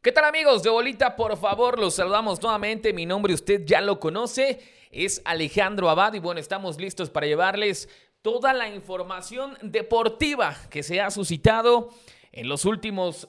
¿Qué 0.00 0.12
tal 0.12 0.26
amigos 0.26 0.62
de 0.62 0.70
Bolita? 0.70 1.16
Por 1.16 1.36
favor, 1.36 1.76
los 1.76 1.94
saludamos 1.94 2.40
nuevamente. 2.40 2.92
Mi 2.92 3.04
nombre 3.04 3.34
usted 3.34 3.62
ya 3.64 3.80
lo 3.80 3.98
conoce, 3.98 4.60
es 4.92 5.20
Alejandro 5.24 5.90
Abad 5.90 6.14
y 6.14 6.20
bueno, 6.20 6.38
estamos 6.40 6.78
listos 6.78 7.10
para 7.10 7.26
llevarles 7.26 7.88
toda 8.22 8.52
la 8.52 8.68
información 8.68 9.58
deportiva 9.60 10.56
que 10.70 10.84
se 10.84 11.00
ha 11.00 11.10
suscitado 11.10 11.90
en 12.30 12.48
los 12.48 12.64
últimos 12.64 13.28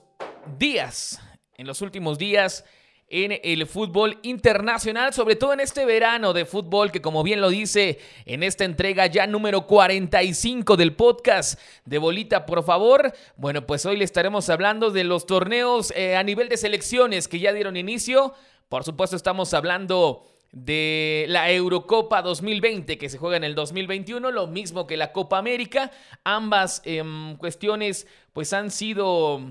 días. 0.59 1.19
En 1.57 1.65
los 1.65 1.81
últimos 1.81 2.19
días 2.19 2.63
en 3.09 3.39
el 3.43 3.65
fútbol 3.65 4.19
internacional, 4.21 5.13
sobre 5.13 5.35
todo 5.35 5.53
en 5.53 5.59
este 5.59 5.85
verano 5.85 6.33
de 6.33 6.45
fútbol 6.45 6.91
que 6.91 7.01
como 7.01 7.23
bien 7.23 7.41
lo 7.41 7.49
dice 7.49 7.99
en 8.25 8.43
esta 8.43 8.65
entrega 8.65 9.07
ya 9.07 9.25
número 9.25 9.65
45 9.65 10.77
del 10.77 10.95
podcast 10.95 11.59
de 11.85 11.97
Bolita, 11.97 12.45
por 12.45 12.63
favor. 12.63 13.13
Bueno, 13.35 13.65
pues 13.65 13.85
hoy 13.85 13.97
le 13.97 14.05
estaremos 14.05 14.49
hablando 14.49 14.91
de 14.91 15.03
los 15.03 15.25
torneos 15.25 15.91
eh, 15.95 16.15
a 16.15 16.23
nivel 16.23 16.49
de 16.49 16.57
selecciones 16.57 17.27
que 17.27 17.39
ya 17.39 17.51
dieron 17.51 17.77
inicio. 17.77 18.33
Por 18.69 18.83
supuesto 18.83 19.15
estamos 19.15 19.53
hablando 19.55 20.23
de 20.51 21.25
la 21.29 21.51
Eurocopa 21.51 22.21
2020 22.21 22.97
que 22.97 23.09
se 23.09 23.17
juega 23.17 23.37
en 23.37 23.43
el 23.43 23.55
2021, 23.55 24.31
lo 24.31 24.47
mismo 24.47 24.87
que 24.87 24.97
la 24.97 25.11
Copa 25.11 25.37
América. 25.37 25.91
Ambas 26.23 26.81
em, 26.85 27.35
cuestiones 27.37 28.07
pues 28.33 28.53
han 28.53 28.69
sido 28.71 29.41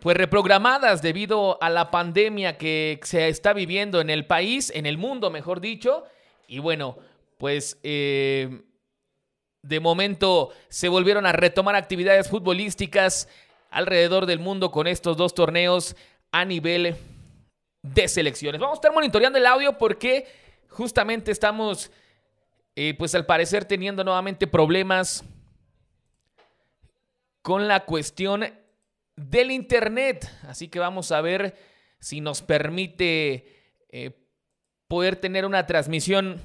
pues 0.00 0.16
reprogramadas 0.16 1.00
debido 1.00 1.62
a 1.62 1.70
la 1.70 1.90
pandemia 1.90 2.58
que 2.58 3.00
se 3.02 3.28
está 3.28 3.54
viviendo 3.54 4.00
en 4.00 4.10
el 4.10 4.26
país, 4.26 4.70
en 4.74 4.84
el 4.84 4.98
mundo, 4.98 5.30
mejor 5.30 5.60
dicho. 5.60 6.04
Y 6.46 6.58
bueno, 6.58 6.98
pues 7.38 7.78
eh, 7.82 8.62
de 9.62 9.80
momento 9.80 10.50
se 10.68 10.88
volvieron 10.88 11.24
a 11.24 11.32
retomar 11.32 11.76
actividades 11.76 12.28
futbolísticas 12.28 13.28
alrededor 13.70 14.26
del 14.26 14.38
mundo 14.38 14.70
con 14.70 14.86
estos 14.86 15.16
dos 15.16 15.34
torneos 15.34 15.96
a 16.30 16.44
nivel 16.44 16.96
de 17.82 18.08
selecciones. 18.08 18.60
Vamos 18.60 18.76
a 18.76 18.80
estar 18.80 18.92
monitoreando 18.92 19.38
el 19.38 19.46
audio 19.46 19.78
porque 19.78 20.26
justamente 20.68 21.30
estamos, 21.30 21.90
eh, 22.76 22.94
pues 22.98 23.14
al 23.14 23.24
parecer, 23.24 23.64
teniendo 23.64 24.04
nuevamente 24.04 24.46
problemas 24.46 25.24
con 27.42 27.68
la 27.68 27.84
cuestión 27.86 28.59
del 29.28 29.50
Internet. 29.50 30.30
Así 30.48 30.68
que 30.68 30.78
vamos 30.78 31.12
a 31.12 31.20
ver 31.20 31.54
si 31.98 32.20
nos 32.20 32.42
permite 32.42 33.46
eh, 33.90 34.10
poder 34.88 35.16
tener 35.16 35.44
una 35.44 35.66
transmisión 35.66 36.40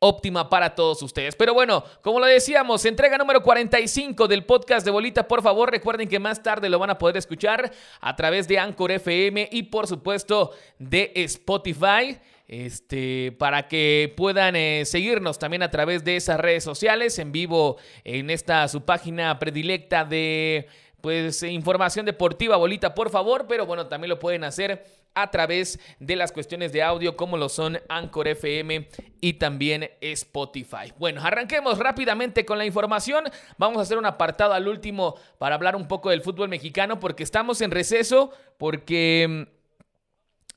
óptima 0.00 0.48
para 0.48 0.74
todos 0.74 1.02
ustedes. 1.02 1.34
Pero 1.36 1.54
bueno, 1.54 1.84
como 2.02 2.20
lo 2.20 2.26
decíamos, 2.26 2.84
entrega 2.84 3.18
número 3.18 3.42
45 3.42 4.28
del 4.28 4.44
podcast 4.44 4.84
de 4.84 4.92
Bolita. 4.92 5.26
Por 5.26 5.42
favor, 5.42 5.70
recuerden 5.70 6.08
que 6.08 6.18
más 6.18 6.42
tarde 6.42 6.68
lo 6.68 6.78
van 6.78 6.90
a 6.90 6.98
poder 6.98 7.16
escuchar 7.16 7.70
a 8.00 8.16
través 8.16 8.46
de 8.48 8.58
Anchor 8.58 8.92
FM 8.92 9.48
y 9.52 9.64
por 9.64 9.86
supuesto 9.86 10.52
de 10.78 11.12
Spotify. 11.14 12.18
Este, 12.50 13.36
para 13.38 13.68
que 13.68 14.14
puedan 14.16 14.56
eh, 14.56 14.84
seguirnos 14.86 15.38
también 15.38 15.62
a 15.62 15.70
través 15.70 16.02
de 16.02 16.16
esas 16.16 16.40
redes 16.40 16.64
sociales 16.64 17.18
en 17.18 17.30
vivo 17.30 17.76
en 18.04 18.30
esta 18.30 18.66
su 18.68 18.86
página 18.86 19.38
predilecta 19.38 20.06
de 20.06 20.66
pues 21.00 21.42
información 21.42 22.06
deportiva, 22.06 22.56
bolita, 22.56 22.94
por 22.94 23.10
favor, 23.10 23.46
pero 23.48 23.66
bueno, 23.66 23.86
también 23.86 24.08
lo 24.08 24.18
pueden 24.18 24.44
hacer 24.44 24.84
a 25.14 25.30
través 25.30 25.78
de 25.98 26.16
las 26.16 26.32
cuestiones 26.32 26.72
de 26.72 26.82
audio 26.82 27.16
como 27.16 27.36
lo 27.36 27.48
son 27.48 27.78
Anchor 27.88 28.28
FM 28.28 28.88
y 29.20 29.34
también 29.34 29.90
Spotify. 30.00 30.92
Bueno, 30.98 31.22
arranquemos 31.24 31.78
rápidamente 31.78 32.44
con 32.44 32.58
la 32.58 32.66
información. 32.66 33.24
Vamos 33.56 33.78
a 33.78 33.82
hacer 33.82 33.98
un 33.98 34.06
apartado 34.06 34.52
al 34.52 34.68
último 34.68 35.16
para 35.38 35.54
hablar 35.54 35.76
un 35.76 35.88
poco 35.88 36.10
del 36.10 36.22
fútbol 36.22 36.48
mexicano 36.48 37.00
porque 37.00 37.22
estamos 37.22 37.60
en 37.60 37.70
receso, 37.70 38.32
porque 38.58 39.48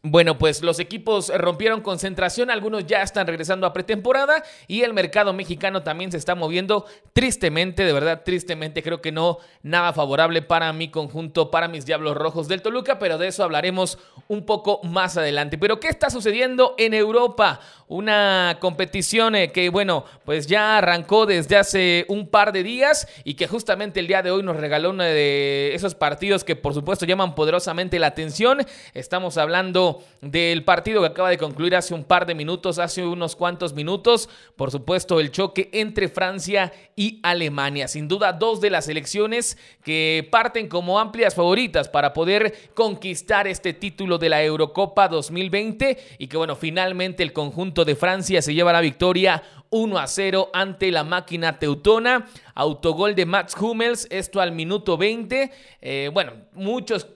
bueno, 0.04 0.40
pues 0.40 0.64
los 0.64 0.80
equipos 0.80 1.32
rompieron 1.38 1.82
concentración, 1.82 2.50
algunos 2.50 2.88
ya 2.88 3.04
están 3.04 3.28
regresando 3.28 3.68
a 3.68 3.74
pretemporada 3.74 4.44
y 4.68 4.82
el 4.82 4.94
mercado 4.94 5.32
mexicano 5.32 5.84
también 5.84 6.12
se 6.12 6.18
está 6.18 6.34
moviendo 6.34 6.86
tristemente, 7.14 7.86
de 7.86 7.94
verdad 7.94 8.24
tristemente, 8.26 8.82
creo 8.82 9.00
que 9.00 9.12
no 9.12 9.38
nada 9.62 9.94
favorable 9.94 10.42
para 10.42 10.74
mi 10.74 10.90
conjunto, 10.90 11.52
para 11.52 11.68
mis 11.68 11.86
Diablos 11.86 12.18
Rojos 12.18 12.48
del 12.48 12.64
Toluca, 12.64 12.98
pero 12.98 13.20
de 13.20 13.28
eso 13.28 13.44
hablaremos 13.44 14.00
un 14.28 14.44
poco 14.48 14.80
más 14.84 15.18
adelante. 15.18 15.60
Pero 15.60 15.80
¿qué 15.80 15.90
está 15.90 16.10
sucediendo 16.10 16.74
en 16.80 16.96
Europa? 16.96 17.60
Una 17.88 18.58
competición 18.60 19.36
eh, 19.36 19.52
que, 19.52 19.70
bueno, 19.70 20.06
pues 20.26 20.48
ya 20.48 20.78
arrancó 20.78 21.26
desde 21.28 21.58
hace 21.58 22.06
un 22.08 22.28
par 22.28 22.54
de 22.54 22.64
días 22.64 23.08
y 23.24 23.36
que 23.36 23.48
justamente 23.48 24.00
el 24.00 24.08
día 24.08 24.24
de 24.24 24.32
hoy 24.32 24.42
nos 24.42 24.58
regaló 24.58 24.92
uno 24.92 25.04
de 25.04 25.76
esos 25.76 25.94
partidos 25.94 26.44
que 26.44 26.56
por 26.56 26.74
supuesto 26.74 27.06
llaman 27.06 27.36
poderosamente 27.36 28.00
la 28.00 28.08
atención. 28.08 28.66
Estamos 28.94 29.38
hablando 29.38 29.91
del 30.22 30.64
partido 30.64 31.02
que 31.02 31.08
acaba 31.08 31.30
de 31.30 31.38
concluir 31.38 31.76
hace 31.76 31.94
un 31.94 32.04
par 32.04 32.26
de 32.26 32.36
minutos, 32.36 32.80
hace 32.80 33.06
unos 33.06 33.36
cuantos 33.36 33.74
minutos. 33.74 34.30
Por 34.56 34.72
supuesto, 34.72 35.20
el 35.20 35.32
choque 35.32 35.70
entre 35.74 36.10
Francia 36.10 36.72
y 36.96 37.20
Alemania. 37.24 37.88
Sin 37.88 38.08
duda, 38.08 38.34
dos 38.34 38.62
de 38.62 38.70
las 38.70 38.86
selecciones 38.86 39.58
que 39.84 40.28
parten 40.32 40.68
como 40.68 41.00
amplias 41.00 41.36
favoritas 41.36 41.90
para 41.90 42.14
poder 42.14 42.72
conquistar 42.74 43.48
este 43.48 43.74
título 43.74 44.18
de 44.18 44.30
la 44.30 44.44
Eurocopa 44.44 45.08
2020 45.08 45.98
y 46.20 46.28
que 46.28 46.38
bueno, 46.38 46.56
finalmente 46.56 47.24
el 47.24 47.34
conjunto 47.34 47.86
de 47.86 47.96
Francia 47.96 48.42
se 48.42 48.54
lleva 48.54 48.74
la 48.74 48.82
victoria 48.82 49.44
1 49.72 49.98
a 49.98 50.08
0 50.08 50.50
ante 50.54 50.92
la 50.92 51.04
máquina 51.04 51.58
teutona. 51.58 52.28
Autogol 52.54 53.16
de 53.16 53.26
Max 53.26 53.56
Hummels, 53.60 54.08
esto 54.12 54.42
al 54.42 54.52
minuto 54.52 54.98
20. 54.98 55.52
Eh, 55.82 56.10
bueno, 56.14 56.34
muchos 56.54 57.08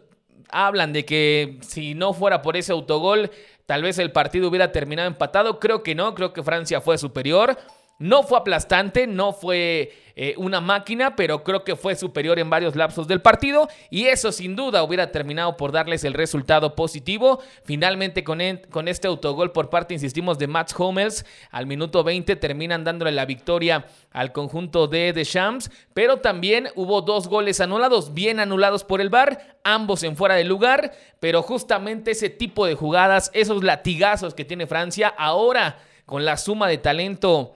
hablan 0.50 0.94
de 0.94 1.06
que 1.06 1.58
si 1.62 1.94
no 1.94 2.14
fuera 2.14 2.42
por 2.42 2.58
ese 2.58 2.72
autogol, 2.72 3.32
tal 3.66 3.84
vez 3.84 3.98
el 4.00 4.12
partido 4.12 4.48
hubiera 4.48 4.72
terminado 4.72 5.08
empatado. 5.08 5.60
Creo 5.60 5.84
que 5.84 5.96
no, 5.96 6.16
creo 6.16 6.34
que 6.34 6.44
Francia 6.44 6.82
fue 6.82 6.98
superior. 6.98 7.58
No 7.98 8.24
fue 8.24 8.38
aplastante, 8.38 9.08
no 9.08 9.32
fue 9.32 9.94
eh, 10.18 10.34
una 10.38 10.60
máquina, 10.60 11.16
pero 11.16 11.46
creo 11.46 11.64
que 11.64 11.78
fue 11.78 11.96
superior 11.96 12.40
en 12.40 12.50
varios 12.50 12.76
lapsos 12.76 13.08
del 13.08 13.22
partido 13.22 13.70
y 13.90 14.06
eso 14.06 14.34
sin 14.34 14.58
duda 14.58 14.84
hubiera 14.84 15.12
terminado 15.12 15.56
por 15.56 15.72
darles 15.72 16.04
el 16.04 16.14
resultado 16.14 16.76
positivo. 16.76 17.42
Finalmente 17.64 18.26
con, 18.26 18.40
con 18.70 18.90
este 18.90 19.08
autogol 19.08 19.54
por 19.54 19.70
parte, 19.70 19.94
insistimos, 19.94 20.38
de 20.38 20.48
Mats 20.48 20.76
Hummels 20.78 21.26
al 21.52 21.68
minuto 21.68 22.04
20 22.04 22.36
terminan 22.36 22.84
dándole 22.84 23.14
la 23.14 23.26
victoria 23.26 23.86
al 24.12 24.34
conjunto 24.34 24.88
de 24.88 25.14
Deschamps, 25.14 25.72
pero 25.94 26.18
también 26.18 26.68
hubo 26.76 27.02
dos 27.02 27.30
goles 27.30 27.62
anulados, 27.62 28.14
bien 28.14 28.42
anulados 28.42 28.84
por 28.84 29.00
el 29.00 29.10
VAR, 29.10 29.58
ambos 29.64 30.04
en 30.04 30.18
fuera 30.18 30.36
de 30.36 30.44
lugar, 30.44 30.92
pero 31.22 31.42
justamente 31.42 32.12
ese 32.12 32.30
tipo 32.30 32.66
de 32.66 32.76
jugadas, 32.76 33.32
esos 33.34 33.64
latigazos 33.64 34.34
que 34.34 34.44
tiene 34.44 34.68
Francia 34.68 35.08
ahora 35.18 35.80
con 36.06 36.26
la 36.26 36.36
suma 36.36 36.68
de 36.68 36.78
talento 36.78 37.56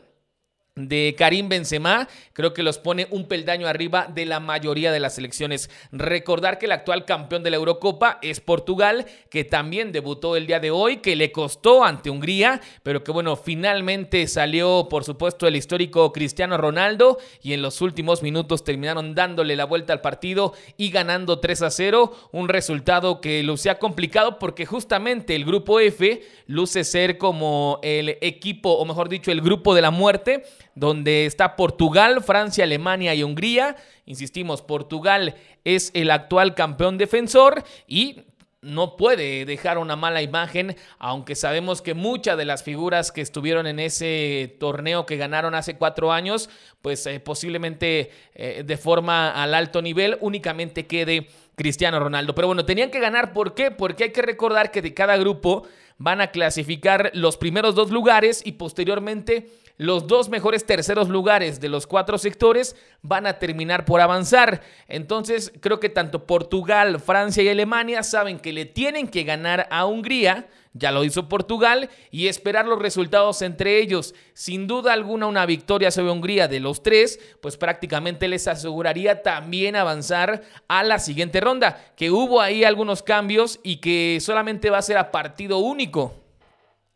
de 0.88 1.16
Karim 1.18 1.50
Benzema, 1.50 2.08
creo 2.34 2.54
que 2.54 2.64
los 2.64 2.78
pone 2.78 3.08
un 3.12 3.28
peldaño 3.28 3.68
arriba 3.68 4.08
de 4.14 4.26
la 4.26 4.40
mayoría 4.40 4.92
de 4.92 5.00
las 5.00 5.16
selecciones. 5.16 5.70
Recordar 5.92 6.58
que 6.58 6.68
el 6.68 6.72
actual 6.72 7.06
campeón 7.06 7.44
de 7.44 7.50
la 7.50 7.58
Eurocopa 7.58 8.20
es 8.22 8.40
Portugal, 8.40 9.06
que 9.30 9.44
también 9.44 9.92
debutó 9.92 10.36
el 10.36 10.48
día 10.48 10.60
de 10.60 10.72
hoy, 10.72 10.98
que 10.98 11.16
le 11.16 11.32
costó 11.32 11.84
ante 11.84 12.10
Hungría, 12.10 12.62
pero 12.84 13.04
que 13.04 13.12
bueno, 13.12 13.36
finalmente 13.36 14.28
salió 14.28 14.88
por 14.90 15.04
supuesto 15.04 15.48
el 15.48 15.56
histórico 15.56 16.14
Cristiano 16.14 16.58
Ronaldo 16.58 17.18
y 17.42 17.54
en 17.54 17.62
los 17.62 17.82
últimos 17.82 18.24
minutos 18.24 18.64
terminaron 18.64 19.16
dándole 19.16 19.56
la 19.56 19.66
vuelta 19.66 19.94
al 19.94 20.02
partido 20.02 20.54
y 20.78 20.92
ganando 20.92 21.40
3 21.40 21.62
a 21.64 21.70
0, 21.72 22.16
un 22.32 22.50
resultado 22.50 23.22
que 23.22 23.44
lucía 23.44 23.80
complicado 23.80 24.40
porque 24.40 24.66
justamente 24.66 25.36
el 25.36 25.46
grupo 25.46 25.80
F 25.80 26.22
luce 26.48 26.84
ser 26.84 27.18
como 27.18 27.80
el 27.84 28.18
equipo, 28.22 28.74
o 28.74 28.86
mejor 28.86 29.10
dicho, 29.10 29.32
el 29.32 29.42
grupo 29.42 29.76
de 29.76 29.82
la 29.82 29.92
muerte 29.92 30.44
donde 30.80 31.26
está 31.26 31.56
Portugal, 31.56 32.24
Francia, 32.24 32.64
Alemania 32.64 33.14
y 33.14 33.24
Hungría. 33.24 33.76
Insistimos, 34.06 34.62
Portugal 34.62 35.36
es 35.66 35.92
el 35.94 36.10
actual 36.10 36.56
campeón 36.56 36.98
defensor 36.98 37.64
y 37.86 38.22
no 38.62 38.98
puede 38.98 39.46
dejar 39.46 39.78
una 39.78 39.96
mala 39.96 40.22
imagen, 40.22 40.76
aunque 40.98 41.36
sabemos 41.36 41.82
que 41.82 41.94
muchas 41.94 42.38
de 42.38 42.46
las 42.46 42.64
figuras 42.64 43.12
que 43.12 43.22
estuvieron 43.22 43.68
en 43.68 43.80
ese 43.80 44.56
torneo 44.60 45.06
que 45.06 45.18
ganaron 45.18 45.56
hace 45.56 45.78
cuatro 45.78 46.12
años, 46.12 46.50
pues 46.82 47.06
eh, 47.06 47.20
posiblemente 47.20 48.12
eh, 48.34 48.64
de 48.66 48.78
forma 48.78 49.32
al 49.32 49.54
alto 49.54 49.82
nivel 49.82 50.18
únicamente 50.20 50.88
quede 50.88 51.28
Cristiano 51.56 52.00
Ronaldo. 52.00 52.36
Pero 52.36 52.48
bueno, 52.48 52.66
tenían 52.66 52.92
que 52.92 53.00
ganar, 53.00 53.32
¿por 53.34 53.54
qué? 53.54 53.72
Porque 53.72 54.06
hay 54.06 54.12
que 54.12 54.22
recordar 54.22 54.72
que 54.72 54.82
de 54.82 54.94
cada 54.94 55.18
grupo 55.18 55.66
van 55.98 56.22
a 56.22 56.32
clasificar 56.32 57.12
los 57.14 57.38
primeros 57.38 57.76
dos 57.76 57.92
lugares 57.92 58.42
y 58.44 58.54
posteriormente 58.54 59.50
los 59.80 60.06
dos 60.06 60.30
mejores 60.30 60.66
terceros 60.66 61.10
lugares 61.10 61.60
de 61.60 61.70
los 61.70 61.88
cuatro 61.88 62.20
sectores 62.20 62.76
van 63.02 63.26
a 63.26 63.40
terminar 63.40 63.86
por 63.86 64.02
avanzar. 64.02 64.62
Entonces 64.88 65.52
creo 65.60 65.80
que 65.80 65.90
tanto 65.90 66.28
Portugal, 66.28 67.00
Francia 67.00 67.42
y 67.42 67.50
Alemania 67.50 68.04
saben 68.04 68.40
que 68.40 68.54
le 68.54 68.66
tienen 68.66 69.08
que 69.08 69.24
ganar 69.24 69.68
a 69.72 69.86
Hungría 69.86 70.48
ya 70.74 70.92
lo 70.92 71.04
hizo 71.04 71.28
Portugal 71.28 71.90
y 72.12 72.28
esperar 72.28 72.68
los 72.68 72.80
resultados 72.80 73.42
entre 73.42 73.80
ellos. 73.80 74.14
Sin 74.34 74.68
duda 74.68 74.94
alguna 74.94 75.26
una 75.26 75.46
victoria 75.46 75.90
sobre 75.92 76.12
Hungría 76.12 76.48
de 76.48 76.60
los 76.60 76.84
tres, 76.84 77.20
pues 77.42 77.58
prácticamente 77.58 78.28
les 78.28 78.48
aseguraría 78.48 79.24
también 79.24 79.76
avanzar 79.76 80.44
a 80.68 80.84
la 80.84 81.00
siguiente 81.00 81.42
ronda, 81.42 81.94
que 81.96 82.12
hubo 82.12 82.40
ahí 82.40 82.64
algunos 82.64 83.02
cambios 83.02 83.60
y 83.64 83.78
que 83.78 84.20
solamente 84.22 84.70
va 84.70 84.78
a 84.78 84.84
ser 84.84 84.98
a 84.98 85.12
partido 85.12 85.58
único. 85.58 86.14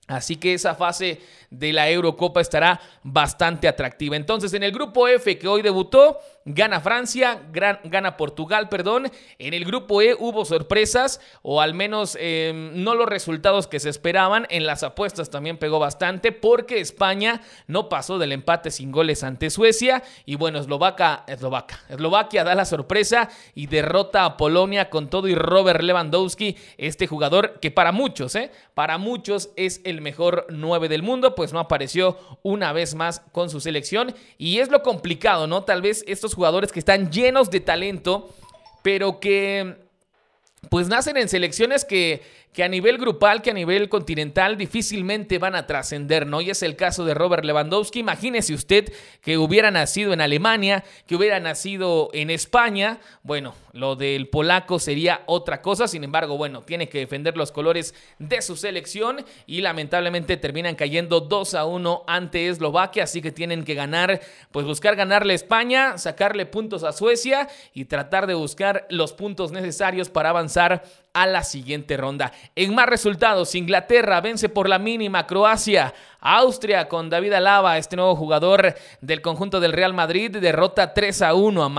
Así 0.07 0.35
que 0.35 0.53
esa 0.53 0.75
fase 0.75 1.21
de 1.53 1.71
la 1.71 1.89
Eurocopa 1.89 2.41
estará 2.41 2.81
bastante 3.03 3.67
atractiva. 3.67 4.15
Entonces, 4.15 4.53
en 4.53 4.63
el 4.63 4.71
grupo 4.71 5.07
F 5.07 5.37
que 5.37 5.47
hoy 5.47 5.61
debutó, 5.61 6.19
gana 6.45 6.81
Francia, 6.81 7.41
gana 7.51 8.17
Portugal, 8.17 8.69
perdón. 8.69 9.11
En 9.39 9.53
el 9.53 9.65
grupo 9.65 10.01
E 10.01 10.15
hubo 10.17 10.45
sorpresas, 10.45 11.21
o 11.41 11.61
al 11.61 11.73
menos 11.73 12.17
em, 12.19 12.83
no 12.83 12.95
los 12.95 13.07
resultados 13.07 13.67
que 13.67 13.79
se 13.79 13.89
esperaban. 13.89 14.47
En 14.49 14.65
las 14.65 14.83
apuestas 14.83 15.29
también 15.29 15.57
pegó 15.57 15.79
bastante, 15.79 16.31
porque 16.31 16.79
España 16.79 17.41
no 17.67 17.87
pasó 17.87 18.17
del 18.17 18.31
empate 18.31 18.71
sin 18.71 18.91
goles 18.91 19.23
ante 19.23 19.49
Suecia. 19.49 20.03
Y 20.25 20.35
bueno, 20.35 20.59
Eslovaca, 20.59 21.23
Eslovaca, 21.27 21.81
Eslovaquia 21.89 22.43
da 22.43 22.55
la 22.55 22.65
sorpresa 22.65 23.29
y 23.53 23.67
derrota 23.67 24.25
a 24.25 24.37
Polonia 24.37 24.89
con 24.89 25.09
todo 25.09 25.27
y 25.27 25.35
Robert 25.35 25.81
Lewandowski, 25.81 26.57
este 26.77 27.07
jugador 27.07 27.59
que 27.59 27.71
para 27.71 27.91
muchos, 27.91 28.35
¿eh? 28.35 28.51
Para 28.73 28.97
muchos 28.97 29.51
es 29.55 29.81
el 29.83 30.01
mejor 30.01 30.47
9 30.49 30.89
del 30.89 31.03
mundo, 31.03 31.35
pues 31.35 31.42
no 31.51 31.59
apareció 31.59 32.17
una 32.43 32.71
vez 32.71 32.95
más 32.95 33.21
con 33.31 33.49
su 33.49 33.59
selección. 33.59 34.13
Y 34.37 34.59
es 34.59 34.69
lo 34.69 34.83
complicado, 34.83 35.47
¿no? 35.47 35.63
Tal 35.63 35.81
vez 35.81 36.05
estos 36.07 36.35
jugadores 36.35 36.71
que 36.71 36.79
están 36.79 37.11
llenos 37.11 37.49
de 37.49 37.59
talento, 37.59 38.29
pero 38.83 39.19
que 39.19 39.83
pues 40.69 40.87
nacen 40.87 41.17
en 41.17 41.29
selecciones 41.29 41.85
que 41.85 42.21
que 42.53 42.63
a 42.63 42.69
nivel 42.69 42.97
grupal, 42.99 43.41
que 43.41 43.49
a 43.49 43.53
nivel 43.53 43.89
continental 43.89 44.57
difícilmente 44.57 45.39
van 45.39 45.55
a 45.55 45.65
trascender, 45.65 46.27
¿no? 46.27 46.39
Y 46.39 46.51
es 46.51 46.61
el 46.61 46.75
caso 46.75 47.03
de 47.03 47.15
Robert 47.15 47.43
Lewandowski. 47.43 47.99
Imagínese 47.99 48.53
usted 48.53 48.93
que 49.21 49.37
hubiera 49.37 49.71
nacido 49.71 50.13
en 50.13 50.21
Alemania, 50.21 50.83
que 51.07 51.15
hubiera 51.15 51.39
nacido 51.39 52.09
en 52.13 52.29
España. 52.29 52.99
Bueno, 53.23 53.55
lo 53.73 53.95
del 53.95 54.29
polaco 54.29 54.77
sería 54.77 55.23
otra 55.25 55.61
cosa. 55.61 55.87
Sin 55.87 56.03
embargo, 56.03 56.37
bueno, 56.37 56.61
tiene 56.61 56.87
que 56.87 56.99
defender 56.99 57.35
los 57.35 57.51
colores 57.51 57.95
de 58.19 58.41
su 58.43 58.55
selección 58.55 59.25
y 59.47 59.61
lamentablemente 59.61 60.37
terminan 60.37 60.75
cayendo 60.75 61.21
2 61.21 61.55
a 61.55 61.65
1 61.65 62.03
ante 62.05 62.49
Eslovaquia. 62.49 63.05
Así 63.05 63.21
que 63.21 63.31
tienen 63.31 63.63
que 63.63 63.73
ganar, 63.73 64.21
pues 64.51 64.67
buscar 64.67 64.95
ganarle 64.95 65.33
a 65.33 65.37
España, 65.37 65.97
sacarle 65.97 66.45
puntos 66.45 66.83
a 66.83 66.91
Suecia 66.91 67.49
y 67.73 67.85
tratar 67.85 68.27
de 68.27 68.35
buscar 68.35 68.85
los 68.91 69.11
puntos 69.11 69.51
necesarios 69.51 70.09
para 70.09 70.29
avanzar 70.29 70.52
a 70.57 71.27
la 71.27 71.43
siguiente 71.43 71.95
ronda. 71.95 72.31
En 72.55 72.73
más 72.73 72.87
resultados, 72.87 73.55
Inglaterra 73.55 74.19
vence 74.21 74.49
por 74.49 74.67
la 74.67 74.79
mínima 74.79 75.27
Croacia. 75.27 75.93
Austria 76.19 76.87
con 76.87 77.09
David 77.09 77.33
Alaba, 77.33 77.77
este 77.77 77.97
nuevo 77.97 78.15
jugador 78.15 78.75
del 79.01 79.21
conjunto 79.21 79.59
del 79.59 79.73
Real 79.73 79.93
Madrid, 79.93 80.31
derrota 80.37 80.93
3 80.93 81.21
a 81.21 81.33
1 81.33 81.63
a 81.63 81.69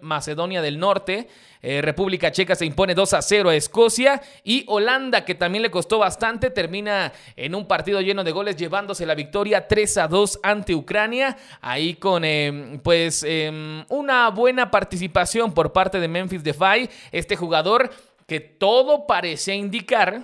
Macedonia 0.00 0.60
del 0.60 0.78
Norte. 0.78 1.28
Eh, 1.62 1.80
República 1.80 2.30
Checa 2.30 2.54
se 2.54 2.66
impone 2.66 2.94
2 2.94 3.14
a 3.14 3.22
0 3.22 3.48
a 3.48 3.54
Escocia 3.54 4.20
y 4.42 4.64
Holanda, 4.66 5.24
que 5.24 5.34
también 5.34 5.62
le 5.62 5.70
costó 5.70 5.98
bastante, 5.98 6.50
termina 6.50 7.10
en 7.36 7.54
un 7.54 7.66
partido 7.66 8.02
lleno 8.02 8.22
de 8.22 8.32
goles 8.32 8.56
llevándose 8.56 9.06
la 9.06 9.14
victoria 9.14 9.66
3 9.66 9.96
a 9.96 10.08
2 10.08 10.40
ante 10.42 10.74
Ucrania. 10.74 11.38
Ahí 11.62 11.94
con 11.94 12.22
eh, 12.24 12.78
pues 12.82 13.24
em, 13.26 13.82
una 13.88 14.28
buena 14.28 14.70
participación 14.70 15.54
por 15.54 15.72
parte 15.72 16.00
de 16.00 16.08
Memphis 16.08 16.44
Depay, 16.44 16.90
este 17.12 17.34
jugador 17.34 17.90
que 18.26 18.40
todo 18.40 19.06
parece 19.06 19.54
indicar 19.54 20.22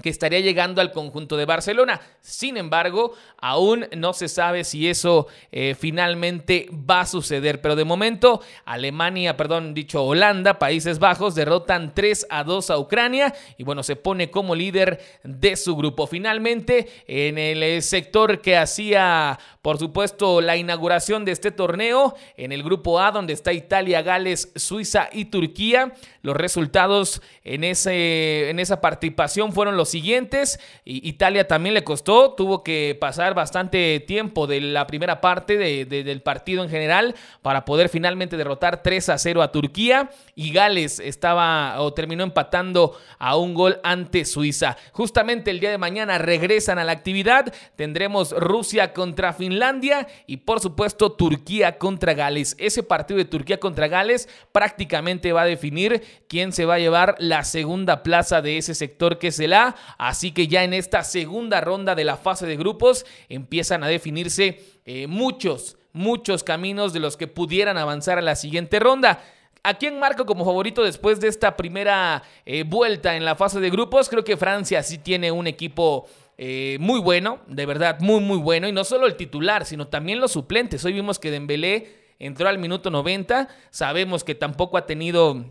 que 0.00 0.08
estaría 0.08 0.40
llegando 0.40 0.80
al 0.80 0.92
conjunto 0.92 1.36
de 1.36 1.44
Barcelona. 1.44 2.00
Sin 2.20 2.56
embargo, 2.56 3.12
aún 3.38 3.86
no 3.96 4.12
se 4.12 4.28
sabe 4.28 4.64
si 4.64 4.88
eso 4.88 5.26
eh, 5.52 5.74
finalmente 5.78 6.68
va 6.72 7.02
a 7.02 7.06
suceder. 7.06 7.60
Pero 7.60 7.76
de 7.76 7.84
momento, 7.84 8.40
Alemania, 8.64 9.36
perdón, 9.36 9.74
dicho 9.74 10.04
Holanda, 10.04 10.58
Países 10.58 10.98
Bajos, 10.98 11.34
derrotan 11.34 11.94
3 11.94 12.26
a 12.30 12.44
2 12.44 12.70
a 12.70 12.78
Ucrania 12.78 13.34
y 13.58 13.64
bueno, 13.64 13.82
se 13.82 13.96
pone 13.96 14.30
como 14.30 14.54
líder 14.54 15.00
de 15.22 15.56
su 15.56 15.76
grupo. 15.76 16.06
Finalmente, 16.06 16.88
en 17.06 17.38
el 17.38 17.62
eh, 17.62 17.82
sector 17.82 18.40
que 18.40 18.56
hacía, 18.56 19.38
por 19.62 19.78
supuesto, 19.78 20.40
la 20.40 20.56
inauguración 20.56 21.24
de 21.24 21.32
este 21.32 21.50
torneo, 21.50 22.14
en 22.36 22.52
el 22.52 22.62
grupo 22.62 23.00
A, 23.00 23.10
donde 23.10 23.32
está 23.32 23.52
Italia, 23.52 24.02
Gales, 24.02 24.52
Suiza 24.56 25.08
y 25.12 25.26
Turquía, 25.26 25.92
los 26.22 26.36
resultados 26.36 27.22
en, 27.44 27.64
ese, 27.64 28.50
en 28.50 28.58
esa 28.58 28.80
participación 28.80 29.52
fueron 29.52 29.76
los 29.76 29.88
siguientes. 29.88 30.60
Italia 30.84 31.48
también 31.48 31.74
le 31.74 31.84
costó, 31.84 32.34
tuvo 32.34 32.62
que 32.62 32.96
pasar 33.00 33.34
bastante 33.34 34.00
tiempo 34.00 34.46
de 34.46 34.60
la 34.60 34.86
primera 34.86 35.20
parte 35.20 35.56
del 35.56 36.22
partido 36.22 36.62
en 36.62 36.70
general 36.70 37.14
para 37.42 37.64
poder 37.64 37.88
finalmente 37.88 38.36
derrotar 38.36 38.82
3 38.82 39.08
a 39.08 39.18
0 39.18 39.42
a 39.42 39.52
Turquía. 39.52 40.10
Y 40.34 40.52
Gales 40.52 41.00
estaba 41.00 41.80
o 41.80 41.92
terminó 41.94 42.22
empatando 42.22 42.98
a 43.18 43.36
un 43.36 43.54
gol 43.54 43.80
ante 43.82 44.24
Suiza. 44.24 44.76
Justamente 44.92 45.50
el 45.50 45.60
día 45.60 45.70
de 45.70 45.78
mañana 45.78 46.18
regresan 46.18 46.78
a 46.78 46.84
la 46.84 46.92
actividad. 46.92 47.52
Tendremos 47.76 48.32
Rusia 48.32 48.92
contra 48.92 49.32
Finlandia 49.32 50.06
y 50.26 50.38
por 50.38 50.60
supuesto 50.60 51.12
Turquía 51.12 51.78
contra 51.78 52.14
Gales. 52.14 52.56
Ese 52.58 52.82
partido 52.82 53.18
de 53.18 53.24
Turquía 53.24 53.58
contra 53.58 53.88
Gales 53.88 54.28
prácticamente 54.52 55.32
va 55.32 55.42
a 55.42 55.46
definir 55.46 56.02
quién 56.28 56.52
se 56.52 56.64
va 56.64 56.74
a 56.74 56.78
llevar 56.78 57.16
la 57.18 57.44
segunda 57.44 58.02
plaza 58.02 58.42
de 58.42 58.58
ese 58.58 58.74
sector 58.74 59.18
que 59.18 59.28
es 59.28 59.40
el 59.40 59.52
A. 59.52 59.76
Así 59.98 60.32
que 60.32 60.48
ya 60.48 60.64
en 60.64 60.74
esta 60.74 61.04
segunda 61.04 61.60
ronda 61.60 61.94
de 61.94 62.04
la 62.04 62.16
fase 62.16 62.46
de 62.46 62.56
grupos 62.56 63.06
empiezan 63.28 63.84
a 63.84 63.88
definirse 63.88 64.60
eh, 64.84 65.06
muchos, 65.06 65.76
muchos 65.92 66.44
caminos 66.44 66.92
de 66.92 67.00
los 67.00 67.16
que 67.16 67.28
pudieran 67.28 67.78
avanzar 67.78 68.18
a 68.18 68.22
la 68.22 68.36
siguiente 68.36 68.78
ronda. 68.78 69.22
¿A 69.62 69.74
quién 69.74 69.98
marco 69.98 70.24
como 70.24 70.44
favorito 70.44 70.82
después 70.82 71.20
de 71.20 71.28
esta 71.28 71.56
primera 71.56 72.22
eh, 72.46 72.64
vuelta 72.66 73.14
en 73.16 73.26
la 73.26 73.36
fase 73.36 73.60
de 73.60 73.68
grupos? 73.68 74.08
Creo 74.08 74.24
que 74.24 74.38
Francia 74.38 74.82
sí 74.82 74.96
tiene 74.96 75.30
un 75.30 75.46
equipo 75.46 76.06
eh, 76.38 76.78
muy 76.80 77.00
bueno, 77.00 77.40
de 77.46 77.66
verdad, 77.66 78.00
muy, 78.00 78.20
muy 78.20 78.38
bueno. 78.38 78.66
Y 78.66 78.72
no 78.72 78.84
solo 78.84 79.06
el 79.06 79.16
titular, 79.16 79.66
sino 79.66 79.88
también 79.88 80.18
los 80.18 80.32
suplentes. 80.32 80.82
Hoy 80.86 80.94
vimos 80.94 81.18
que 81.18 81.30
Dembélé 81.30 82.14
entró 82.18 82.48
al 82.48 82.58
minuto 82.58 82.90
90. 82.90 83.48
Sabemos 83.68 84.24
que 84.24 84.34
tampoco 84.34 84.78
ha 84.78 84.86
tenido 84.86 85.44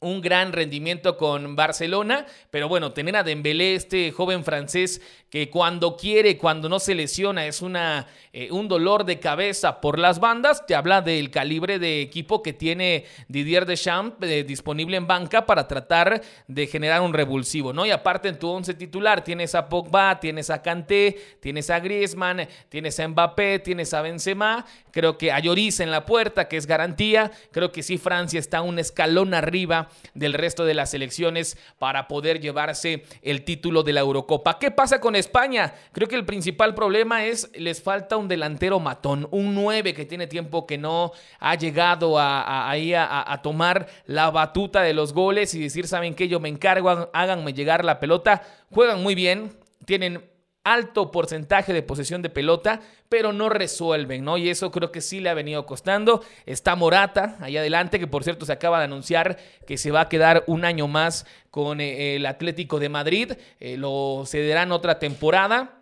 un 0.00 0.20
gran 0.22 0.52
rendimiento 0.52 1.16
con 1.16 1.56
Barcelona, 1.56 2.26
pero 2.50 2.68
bueno, 2.68 2.92
tener 2.92 3.16
a 3.16 3.22
Dembélé, 3.22 3.74
este 3.74 4.10
joven 4.12 4.44
francés 4.44 5.02
que 5.30 5.48
cuando 5.48 5.96
quiere, 5.96 6.36
cuando 6.36 6.68
no 6.68 6.80
se 6.80 6.94
lesiona, 6.94 7.46
es 7.46 7.62
una, 7.62 8.08
eh, 8.32 8.50
un 8.50 8.66
dolor 8.66 9.04
de 9.04 9.20
cabeza 9.20 9.80
por 9.80 9.98
las 9.98 10.18
bandas, 10.18 10.66
te 10.66 10.74
habla 10.74 11.02
del 11.02 11.30
calibre 11.30 11.78
de 11.78 12.02
equipo 12.02 12.42
que 12.42 12.52
tiene 12.52 13.04
Didier 13.28 13.64
Deschamps 13.64 14.16
eh, 14.22 14.42
disponible 14.42 14.96
en 14.96 15.06
banca 15.06 15.46
para 15.46 15.68
tratar 15.68 16.20
de 16.48 16.66
generar 16.66 17.00
un 17.00 17.14
revulsivo, 17.14 17.72
¿no? 17.72 17.86
Y 17.86 17.92
aparte 17.92 18.28
en 18.28 18.40
tu 18.40 18.48
once 18.48 18.74
titular 18.74 19.22
tienes 19.22 19.54
a 19.54 19.68
Pogba, 19.68 20.18
tienes 20.18 20.50
a 20.50 20.62
Kanté, 20.62 21.16
tienes 21.38 21.70
a 21.70 21.78
Griezmann, 21.78 22.48
tienes 22.68 22.98
a 22.98 23.06
Mbappé, 23.06 23.60
tienes 23.60 23.94
a 23.94 24.02
Benzema, 24.02 24.66
creo 24.90 25.16
que 25.16 25.30
a 25.30 25.38
Lloris 25.38 25.78
en 25.78 25.92
la 25.92 26.06
puerta, 26.06 26.48
que 26.48 26.56
es 26.56 26.66
garantía, 26.66 27.30
creo 27.52 27.70
que 27.70 27.84
sí 27.84 27.98
Francia 27.98 28.40
está 28.40 28.62
un 28.62 28.80
escalón 28.80 29.32
arriba 29.34 29.90
del 30.14 30.32
resto 30.32 30.64
de 30.64 30.74
las 30.74 30.90
selecciones 30.90 31.56
para 31.78 32.08
poder 32.08 32.40
llevarse 32.40 33.04
el 33.22 33.44
título 33.44 33.84
de 33.84 33.92
la 33.92 34.00
Eurocopa. 34.00 34.58
¿Qué 34.58 34.72
pasa 34.72 35.00
con 35.00 35.14
España? 35.20 35.74
Creo 35.92 36.08
que 36.08 36.16
el 36.16 36.24
principal 36.24 36.74
problema 36.74 37.24
es 37.24 37.50
les 37.54 37.82
falta 37.82 38.16
un 38.16 38.28
delantero 38.28 38.80
matón, 38.80 39.28
un 39.30 39.54
9 39.54 39.94
que 39.94 40.04
tiene 40.06 40.26
tiempo 40.26 40.66
que 40.66 40.78
no 40.78 41.12
ha 41.38 41.54
llegado 41.54 42.18
a, 42.18 42.70
a, 42.70 43.42
tomar 43.42 43.86
la 44.06 44.30
batuta 44.30 44.82
de 44.82 44.94
los 44.94 45.12
goles 45.12 45.54
y 45.54 45.60
decir, 45.60 45.86
¿saben 45.86 46.14
qué? 46.14 46.28
Yo 46.28 46.40
me 46.40 46.48
encargo, 46.48 47.10
háganme 47.12 47.52
llegar 47.52 47.84
la 47.84 48.00
pelota. 48.00 48.42
Juegan 48.70 49.02
muy 49.02 49.14
bien, 49.14 49.52
tienen 49.84 50.29
alto 50.64 51.10
porcentaje 51.10 51.72
de 51.72 51.82
posesión 51.82 52.22
de 52.22 52.30
pelota, 52.30 52.80
pero 53.08 53.32
no 53.32 53.48
resuelven, 53.48 54.24
¿no? 54.24 54.36
Y 54.36 54.50
eso 54.50 54.70
creo 54.70 54.92
que 54.92 55.00
sí 55.00 55.20
le 55.20 55.30
ha 55.30 55.34
venido 55.34 55.66
costando. 55.66 56.22
Está 56.46 56.76
Morata 56.76 57.36
ahí 57.40 57.56
adelante, 57.56 57.98
que 57.98 58.06
por 58.06 58.24
cierto 58.24 58.46
se 58.46 58.52
acaba 58.52 58.78
de 58.78 58.84
anunciar 58.84 59.38
que 59.66 59.78
se 59.78 59.90
va 59.90 60.02
a 60.02 60.08
quedar 60.08 60.44
un 60.46 60.64
año 60.64 60.86
más 60.86 61.26
con 61.50 61.80
eh, 61.80 62.16
el 62.16 62.26
Atlético 62.26 62.78
de 62.78 62.88
Madrid. 62.88 63.32
Eh, 63.58 63.76
lo 63.76 64.24
cederán 64.26 64.72
otra 64.72 64.98
temporada. 64.98 65.79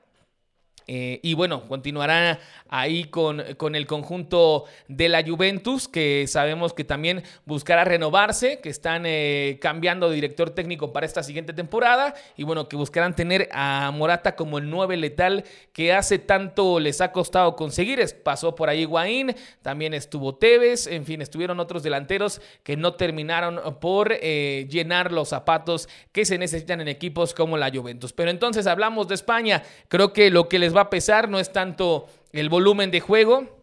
Eh, 0.90 1.21
y 1.23 1.35
bueno, 1.35 1.68
continuará 1.68 2.40
ahí 2.68 3.04
con, 3.04 3.42
con, 3.59 3.75
el 3.75 3.87
conjunto 3.87 4.64
de 4.88 5.11
la 5.11 5.23
Juventus, 5.23 5.87
que 5.87 6.26
sabemos 6.26 6.73
que 6.73 6.83
también 6.83 7.23
buscará 7.45 7.85
renovarse, 7.85 8.61
que 8.61 8.71
están 8.71 9.04
eh, 9.04 9.59
cambiando 9.61 10.09
de 10.09 10.14
director 10.14 10.49
técnico 10.50 10.90
para 10.92 11.04
esta 11.04 11.23
siguiente 11.23 11.52
temporada. 11.52 12.14
Y 12.37 12.45
bueno, 12.45 12.71
que 12.71 12.76
buscarán 12.76 13.14
tener 13.14 13.50
a 13.52 13.90
Morata 13.95 14.35
como 14.35 14.57
el 14.57 14.71
9 14.71 14.97
letal 14.97 15.45
que 15.75 15.92
hace 15.92 16.18
tanto 16.18 16.80
les 16.80 17.02
ha 17.02 17.12
costado 17.12 17.54
conseguir. 17.54 18.00
Pasó 18.23 18.54
por 18.54 18.71
ahí 18.71 18.87
Guaín, 18.87 19.35
también 19.61 19.92
estuvo 19.92 20.37
Tevez, 20.37 20.87
en 20.87 21.04
fin, 21.04 21.21
estuvieron 21.21 21.61
otros 21.61 21.83
delanteros 21.83 22.40
que 22.62 22.76
no 22.76 22.95
terminaron 22.95 23.78
por 23.78 24.12
eh, 24.12 24.66
llenar 24.71 25.12
los 25.12 25.28
zapatos 25.28 25.88
que 26.12 26.25
se 26.25 26.38
necesitan 26.38 26.80
en 26.80 26.88
equipos 26.88 27.35
como 27.35 27.59
la 27.59 27.71
Juventus. 27.71 28.14
Pero 28.14 28.30
entonces 28.30 28.66
hablamos 28.66 29.07
de 29.09 29.16
España. 29.16 29.62
Creo 29.88 30.14
que 30.14 30.30
lo 30.30 30.49
que 30.49 30.59
les 30.59 30.75
va 30.75 30.77
a 30.80 30.90
pesar 30.90 31.28
no 31.28 31.38
es 31.38 31.52
tanto 31.52 32.06
el 32.32 32.49
volumen 32.49 32.90
de 32.90 33.00
juego. 33.00 33.56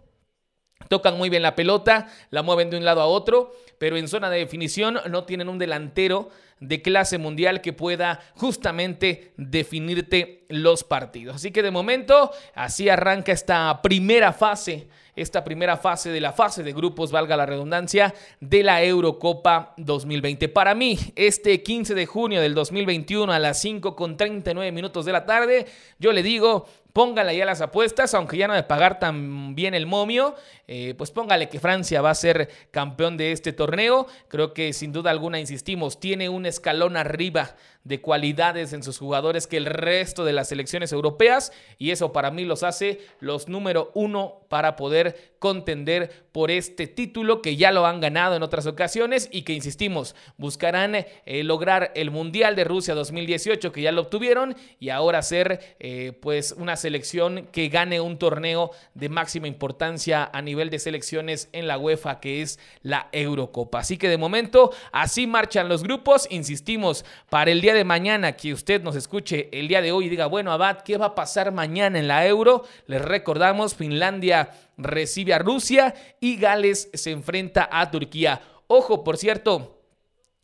Tocan 0.89 1.17
muy 1.17 1.29
bien 1.29 1.41
la 1.41 1.55
pelota, 1.55 2.07
la 2.29 2.43
mueven 2.43 2.69
de 2.69 2.77
un 2.77 2.86
lado 2.86 3.01
a 3.01 3.05
otro, 3.05 3.51
pero 3.79 3.98
en 3.98 4.07
zona 4.07 4.29
de 4.29 4.39
definición 4.39 5.00
no 5.10 5.24
tienen 5.24 5.50
un 5.50 5.57
delantero 5.57 6.29
de 6.60 6.81
clase 6.81 7.17
mundial 7.17 7.62
que 7.62 7.74
pueda 7.74 8.19
justamente 8.36 9.34
definirte 9.38 10.45
los 10.50 10.84
partidos. 10.84 11.38
Así 11.38 11.51
que 11.51 11.63
de 11.63 11.72
momento, 11.72 12.31
así 12.53 12.88
arranca 12.88 13.31
esta 13.31 13.81
primera 13.81 14.31
fase 14.31 14.88
esta 15.15 15.43
primera 15.43 15.77
fase 15.77 16.10
de 16.10 16.19
la 16.19 16.34
fase 16.34 16.63
de 16.63 16.74
grupos, 16.74 17.12
valga 17.12 17.38
la 17.38 17.45
redundancia, 17.45 18.13
de 18.39 18.63
la 18.63 18.84
Eurocopa 18.84 19.74
2020. 19.77 20.50
Para 20.50 20.75
mí, 20.75 21.00
este 21.15 21.63
15 21.63 21.95
de 21.95 22.05
junio 22.05 22.41
del 22.41 22.53
2021 22.53 23.31
a 23.31 23.39
las 23.39 23.62
5 23.62 23.95
con 23.95 24.17
39 24.17 24.72
minutos 24.72 25.05
de 25.05 25.12
la 25.13 25.25
tarde, 25.25 25.65
yo 26.00 26.12
le 26.12 26.22
digo, 26.22 26.67
póngale 26.96 27.36
ya 27.36 27.44
las 27.44 27.60
apuestas, 27.60 28.14
aunque 28.14 28.38
ya 28.38 28.48
no 28.48 28.54
de 28.54 28.64
pagar 28.64 29.00
tan 29.00 29.54
bien 29.54 29.74
el 29.74 29.86
momio, 29.86 30.34
eh, 30.66 30.94
pues 30.98 31.12
póngale 31.12 31.50
que 31.50 31.60
Francia 31.60 32.02
va 32.02 32.12
a 32.12 32.16
ser 32.16 32.50
campeón 32.72 33.18
de 33.18 33.34
este 33.34 33.52
torneo. 33.52 34.08
Creo 34.30 34.54
que 34.54 34.72
sin 34.72 34.94
duda 34.94 35.12
alguna, 35.12 35.42
insistimos, 35.42 36.00
tiene 36.00 36.30
un 36.30 36.46
escalón 36.46 36.96
arriba 36.96 37.58
de 37.86 38.02
cualidades 38.02 38.74
en 38.74 38.84
sus 38.84 38.98
jugadores 38.98 39.46
que 39.46 39.58
el 39.58 39.68
resto 39.68 40.25
de 40.25 40.34
las 40.34 40.50
selecciones 40.50 40.92
europeas 40.92 41.54
y 41.78 41.92
eso 41.92 42.12
para 42.12 42.32
mí 42.32 42.44
los 42.44 42.64
hace 42.64 43.00
los 43.20 43.48
número 43.48 43.92
uno 43.94 44.42
para 44.50 44.75
poder 44.75 45.36
contender 45.38 46.25
por 46.32 46.50
este 46.50 46.88
título 46.88 47.44
que 47.44 47.56
ya 47.56 47.72
lo 47.72 47.86
han 47.86 48.02
ganado 48.02 48.36
en 48.36 48.42
otras 48.42 48.66
ocasiones 48.66 49.30
y 49.32 49.44
que 49.44 49.54
insistimos 49.54 50.16
buscarán 50.38 50.96
eh, 50.96 51.44
lograr 51.44 51.92
el 51.94 52.10
Mundial 52.10 52.56
de 52.56 52.64
Rusia 52.64 52.96
2018 52.96 53.72
que 53.72 53.84
ya 53.84 53.92
lo 53.92 54.02
obtuvieron 54.02 54.56
y 54.80 54.90
ahora 54.90 55.22
ser 55.22 55.75
eh, 55.80 56.18
pues 56.22 56.56
una 56.58 56.78
selección 56.86 57.48
que 57.51 57.70
gane 57.70 58.00
un 58.00 58.20
torneo 58.20 58.70
de 58.94 59.10
máxima 59.10 59.48
importancia 59.48 60.30
a 60.32 60.39
nivel 60.44 60.70
de 60.70 60.77
selecciones 60.77 61.50
en 61.51 61.68
la 61.68 61.80
UEFA, 61.80 62.20
que 62.20 62.44
es 62.44 62.60
la 62.84 63.10
Eurocopa. 63.12 63.80
Así 63.80 63.98
que 63.98 64.08
de 64.08 64.20
momento, 64.20 64.72
así 64.92 65.25
marchan 65.25 65.68
los 65.68 65.82
grupos. 65.82 66.27
Insistimos, 66.30 67.04
para 67.32 67.50
el 67.50 67.60
día 67.60 67.74
de 67.74 67.84
mañana, 67.84 68.34
que 68.34 68.54
usted 68.54 68.84
nos 68.84 68.96
escuche 68.96 69.50
el 69.51 69.68
día 69.68 69.82
de 69.82 69.92
hoy 69.92 70.06
y 70.06 70.10
diga, 70.10 70.27
bueno, 70.27 70.51
Abad, 70.51 70.82
¿qué 70.82 70.98
va 70.98 71.08
a 71.08 71.15
pasar 71.15 71.51
mañana 71.51 71.98
en 71.98 72.08
la 72.08 72.27
Euro? 72.27 72.65
Les 72.86 73.01
recordamos, 73.01 73.74
Finlandia 73.74 74.51
recibe 74.77 75.34
a 75.34 75.39
Rusia 75.39 75.96
y 76.20 76.38
Gales 76.38 76.92
se 76.94 77.10
enfrenta 77.10 77.68
a 77.72 77.89
Turquía. 77.89 78.44
Ojo, 78.68 79.04
por 79.04 79.18
cierto, 79.18 79.82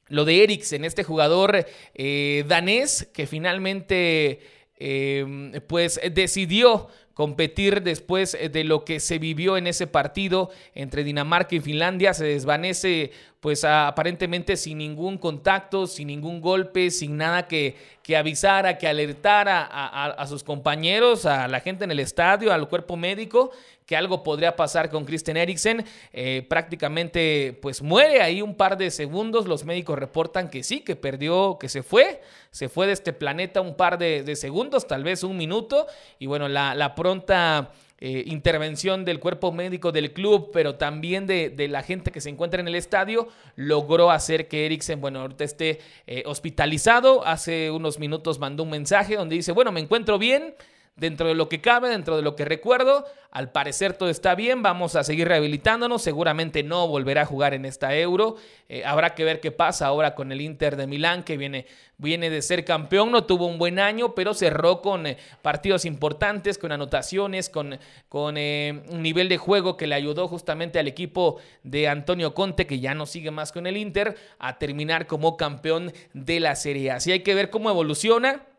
lo 0.08 0.26
de 0.26 0.44
Eriksen, 0.44 0.86
este 0.86 1.04
jugador 1.04 1.68
eh, 1.94 2.44
danés 2.48 3.08
que 3.14 3.28
finalmente 3.28 4.40
Em, 4.84 5.52
pues 5.68 6.02
decidió 6.12 6.88
competir 7.14 7.84
después 7.84 8.36
de 8.52 8.64
lo 8.64 8.84
que 8.84 9.00
se 9.00 9.20
vivió 9.20 9.56
en 9.56 9.68
ese 9.68 9.86
partido 9.86 10.50
entre 10.74 11.04
Dinamarca 11.04 11.56
y 11.56 11.60
Finlandia. 11.60 12.16
Se 12.16 12.26
desvanece 12.26 13.12
pues 13.42 13.64
aparentemente 13.64 14.56
sin 14.56 14.78
ningún 14.78 15.18
contacto, 15.18 15.88
sin 15.88 16.08
ningún 16.08 16.40
golpe, 16.40 16.92
sin 16.92 17.18
nada 17.18 17.48
que, 17.48 17.76
que 18.04 18.16
avisara, 18.16 18.78
que 18.78 18.88
alertara 18.88 19.68
a, 19.68 20.28
sus 20.28 20.44
compañeros, 20.44 21.26
a 21.26 21.48
la 21.48 21.60
gente 21.60 21.84
en 21.84 21.92
el 21.92 22.00
estadio, 22.00 22.54
al 22.54 22.70
cuerpo 22.70 22.96
médico 22.96 23.52
que 23.92 23.98
algo 23.98 24.24
podría 24.24 24.56
pasar 24.56 24.90
con 24.90 25.04
Christian 25.04 25.36
Eriksen. 25.36 25.84
Eh, 26.14 26.46
prácticamente 26.48 27.60
pues 27.62 27.82
muere 27.82 28.22
ahí 28.22 28.42
un 28.42 28.56
par 28.56 28.78
de 28.78 28.90
segundos. 28.90 29.48
Los 29.48 29.66
médicos 29.66 30.00
reportan 30.00 30.50
que 30.50 30.64
sí, 30.64 30.80
que 30.80 30.96
perdió, 30.96 31.58
que 31.60 31.68
se 31.68 31.84
fue. 31.84 32.22
Se 32.52 32.70
fue 32.70 32.88
de 32.88 32.94
este 32.94 33.12
planeta 33.12 33.60
un 33.60 33.76
par 33.76 33.98
de, 33.98 34.36
segundos, 34.38 34.88
tal 34.88 35.04
vez 35.04 35.24
un 35.24 35.36
minuto. 35.36 35.88
Y 36.20 36.28
bueno, 36.28 36.48
la, 36.48 36.96
pronta... 36.96 37.72
Eh, 38.04 38.24
intervención 38.26 39.06
del 39.06 39.20
cuerpo 39.20 39.52
médico 39.52 39.92
del 39.92 40.12
club, 40.12 40.50
pero 40.52 40.74
también 40.74 41.28
de, 41.28 41.54
la 41.70 41.84
gente 41.84 42.10
que 42.10 42.20
se 42.20 42.30
encuentra 42.30 42.60
en 42.60 42.68
el 42.68 42.74
estadio, 42.74 43.28
logró 43.56 44.10
hacer 44.10 44.48
que 44.48 44.66
Eriksen, 44.66 45.00
bueno, 45.00 45.30
esté 45.38 45.78
eh, 46.08 46.24
hospitalizado. 46.26 47.24
Hace 47.24 47.70
unos 47.70 48.00
minutos 48.00 48.40
mandó 48.40 48.64
un 48.64 48.72
mensaje 48.72 49.18
donde 49.18 49.36
dice, 49.36 49.52
bueno, 49.52 49.72
me 49.72 49.82
encuentro 49.82 50.18
bien, 50.18 50.56
dentro 51.02 51.28
de 51.28 51.34
lo 51.34 51.50
que 51.50 51.62
cabe, 51.62 51.90
dentro 51.90 52.16
de 52.16 52.22
lo 52.22 52.36
que 52.36 52.46
recuerdo. 52.46 53.06
Al 53.32 53.52
parecer 53.52 53.94
todo 53.94 54.10
está 54.10 54.36
bien, 54.36 54.62
vamos 54.62 54.96
a 54.96 55.04
seguir 55.04 55.28
rehabilitándonos. 55.28 56.04
Seguramente 56.04 56.62
no 56.62 56.88
volverá 56.88 57.24
a 57.24 57.26
jugar 57.26 57.56
en 57.56 57.66
esta 57.66 57.96
Euro. 57.96 58.36
Eh, 58.70 58.84
habrá 58.86 59.16
que 59.16 59.24
ver 59.24 59.40
qué 59.40 59.52
pasa 59.52 59.88
ahora 59.88 60.14
con 60.14 60.32
el 60.32 60.42
Inter 60.42 60.76
de 60.76 60.86
Milán, 60.86 61.24
que 61.24 61.38
viene, 61.38 61.66
viene 61.98 62.30
de 62.30 62.44
ser 62.44 62.64
campeón. 62.66 63.12
No 63.12 63.24
tuvo 63.24 63.48
un 63.48 63.58
buen 63.58 63.80
año, 63.80 64.14
pero 64.14 64.36
cerró 64.36 64.84
con 64.84 65.08
eh, 65.08 65.18
partidos 65.42 65.86
importantes, 65.86 66.60
con 66.60 66.72
anotaciones, 66.72 67.50
con, 67.50 67.80
con 68.08 68.38
eh, 68.38 68.84
un 68.90 69.02
nivel 69.02 69.28
de 69.28 69.38
juego 69.38 69.78
que 69.78 69.88
le 69.88 69.96
ayudó 69.96 70.28
justamente 70.28 70.78
al 70.78 70.88
equipo 70.88 71.38
de 71.64 71.88
Antonio 71.88 72.36
Conte, 72.36 72.68
que 72.68 72.80
ya 72.80 72.94
no 72.94 73.08
sigue 73.08 73.32
más 73.32 73.52
con 73.52 73.66
el 73.66 73.76
Inter, 73.76 74.18
a 74.38 74.60
terminar 74.60 75.08
como 75.08 75.36
campeón 75.36 75.94
de 76.14 76.40
la 76.40 76.56
Serie 76.56 76.92
A. 76.92 76.96
Así 76.98 77.12
hay 77.12 77.22
que 77.22 77.34
ver 77.34 77.50
cómo 77.50 77.72
evoluciona 77.72 78.51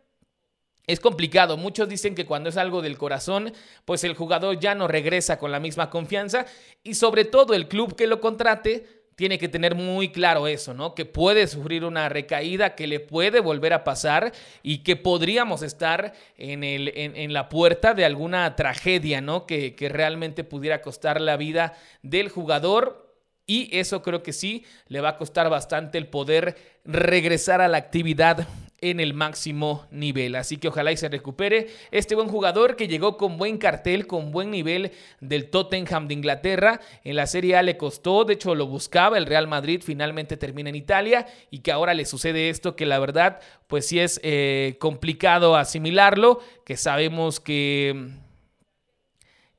es 0.86 1.00
complicado. 1.00 1.56
Muchos 1.56 1.88
dicen 1.88 2.14
que 2.14 2.26
cuando 2.26 2.48
es 2.48 2.56
algo 2.56 2.82
del 2.82 2.98
corazón, 2.98 3.52
pues 3.84 4.04
el 4.04 4.14
jugador 4.14 4.58
ya 4.58 4.74
no 4.74 4.88
regresa 4.88 5.38
con 5.38 5.52
la 5.52 5.60
misma 5.60 5.90
confianza 5.90 6.46
y 6.82 6.94
sobre 6.94 7.24
todo 7.24 7.54
el 7.54 7.68
club 7.68 7.94
que 7.94 8.06
lo 8.06 8.20
contrate 8.20 9.02
tiene 9.14 9.38
que 9.38 9.48
tener 9.48 9.74
muy 9.74 10.10
claro 10.10 10.46
eso, 10.46 10.74
¿no? 10.74 10.94
Que 10.94 11.04
puede 11.04 11.46
sufrir 11.46 11.84
una 11.84 12.08
recaída, 12.08 12.74
que 12.74 12.86
le 12.86 12.98
puede 12.98 13.40
volver 13.40 13.72
a 13.72 13.84
pasar 13.84 14.32
y 14.62 14.78
que 14.78 14.96
podríamos 14.96 15.62
estar 15.62 16.14
en, 16.36 16.64
el, 16.64 16.90
en, 16.96 17.32
la 17.32 17.48
puerta 17.48 17.94
de 17.94 18.04
alguna 18.04 18.56
tragedia, 18.56 19.20
¿no? 19.20 19.46
Que, 19.46 19.74
que 19.74 19.88
realmente 19.88 20.44
pudiera 20.44 20.80
costar 20.80 21.20
la 21.20 21.36
vida 21.36 21.74
del 22.02 22.30
jugador. 22.30 23.14
Y 23.44 23.76
eso 23.76 24.02
creo 24.02 24.22
que 24.22 24.32
sí 24.32 24.64
le 24.88 25.00
va 25.00 25.10
a 25.10 25.16
costar 25.18 25.50
bastante 25.50 25.98
el 25.98 26.06
poder 26.06 26.56
regresar 26.84 27.60
a 27.60 27.68
la 27.68 27.76
actividad 27.76 28.48
en 28.82 29.00
el 29.00 29.14
máximo 29.14 29.86
nivel. 29.90 30.34
Así 30.34 30.58
que 30.58 30.68
ojalá 30.68 30.92
y 30.92 30.96
se 30.96 31.08
recupere 31.08 31.68
este 31.92 32.14
buen 32.14 32.28
jugador 32.28 32.76
que 32.76 32.88
llegó 32.88 33.16
con 33.16 33.38
buen 33.38 33.56
cartel, 33.56 34.06
con 34.06 34.32
buen 34.32 34.50
nivel 34.50 34.90
del 35.20 35.48
Tottenham 35.48 36.08
de 36.08 36.14
Inglaterra. 36.14 36.80
En 37.04 37.16
la 37.16 37.26
Serie 37.26 37.56
A 37.56 37.62
le 37.62 37.76
costó, 37.76 38.24
de 38.24 38.34
hecho 38.34 38.54
lo 38.56 38.66
buscaba 38.66 39.16
el 39.16 39.26
Real 39.26 39.46
Madrid, 39.46 39.82
finalmente 39.84 40.36
termina 40.36 40.68
en 40.68 40.74
Italia 40.74 41.26
y 41.50 41.60
que 41.60 41.70
ahora 41.70 41.94
le 41.94 42.04
sucede 42.04 42.50
esto 42.50 42.74
que 42.74 42.84
la 42.84 42.98
verdad 42.98 43.40
pues 43.68 43.86
sí 43.86 44.00
es 44.00 44.20
eh, 44.24 44.76
complicado 44.80 45.56
asimilarlo, 45.56 46.40
que 46.66 46.76
sabemos 46.76 47.38
que, 47.38 48.10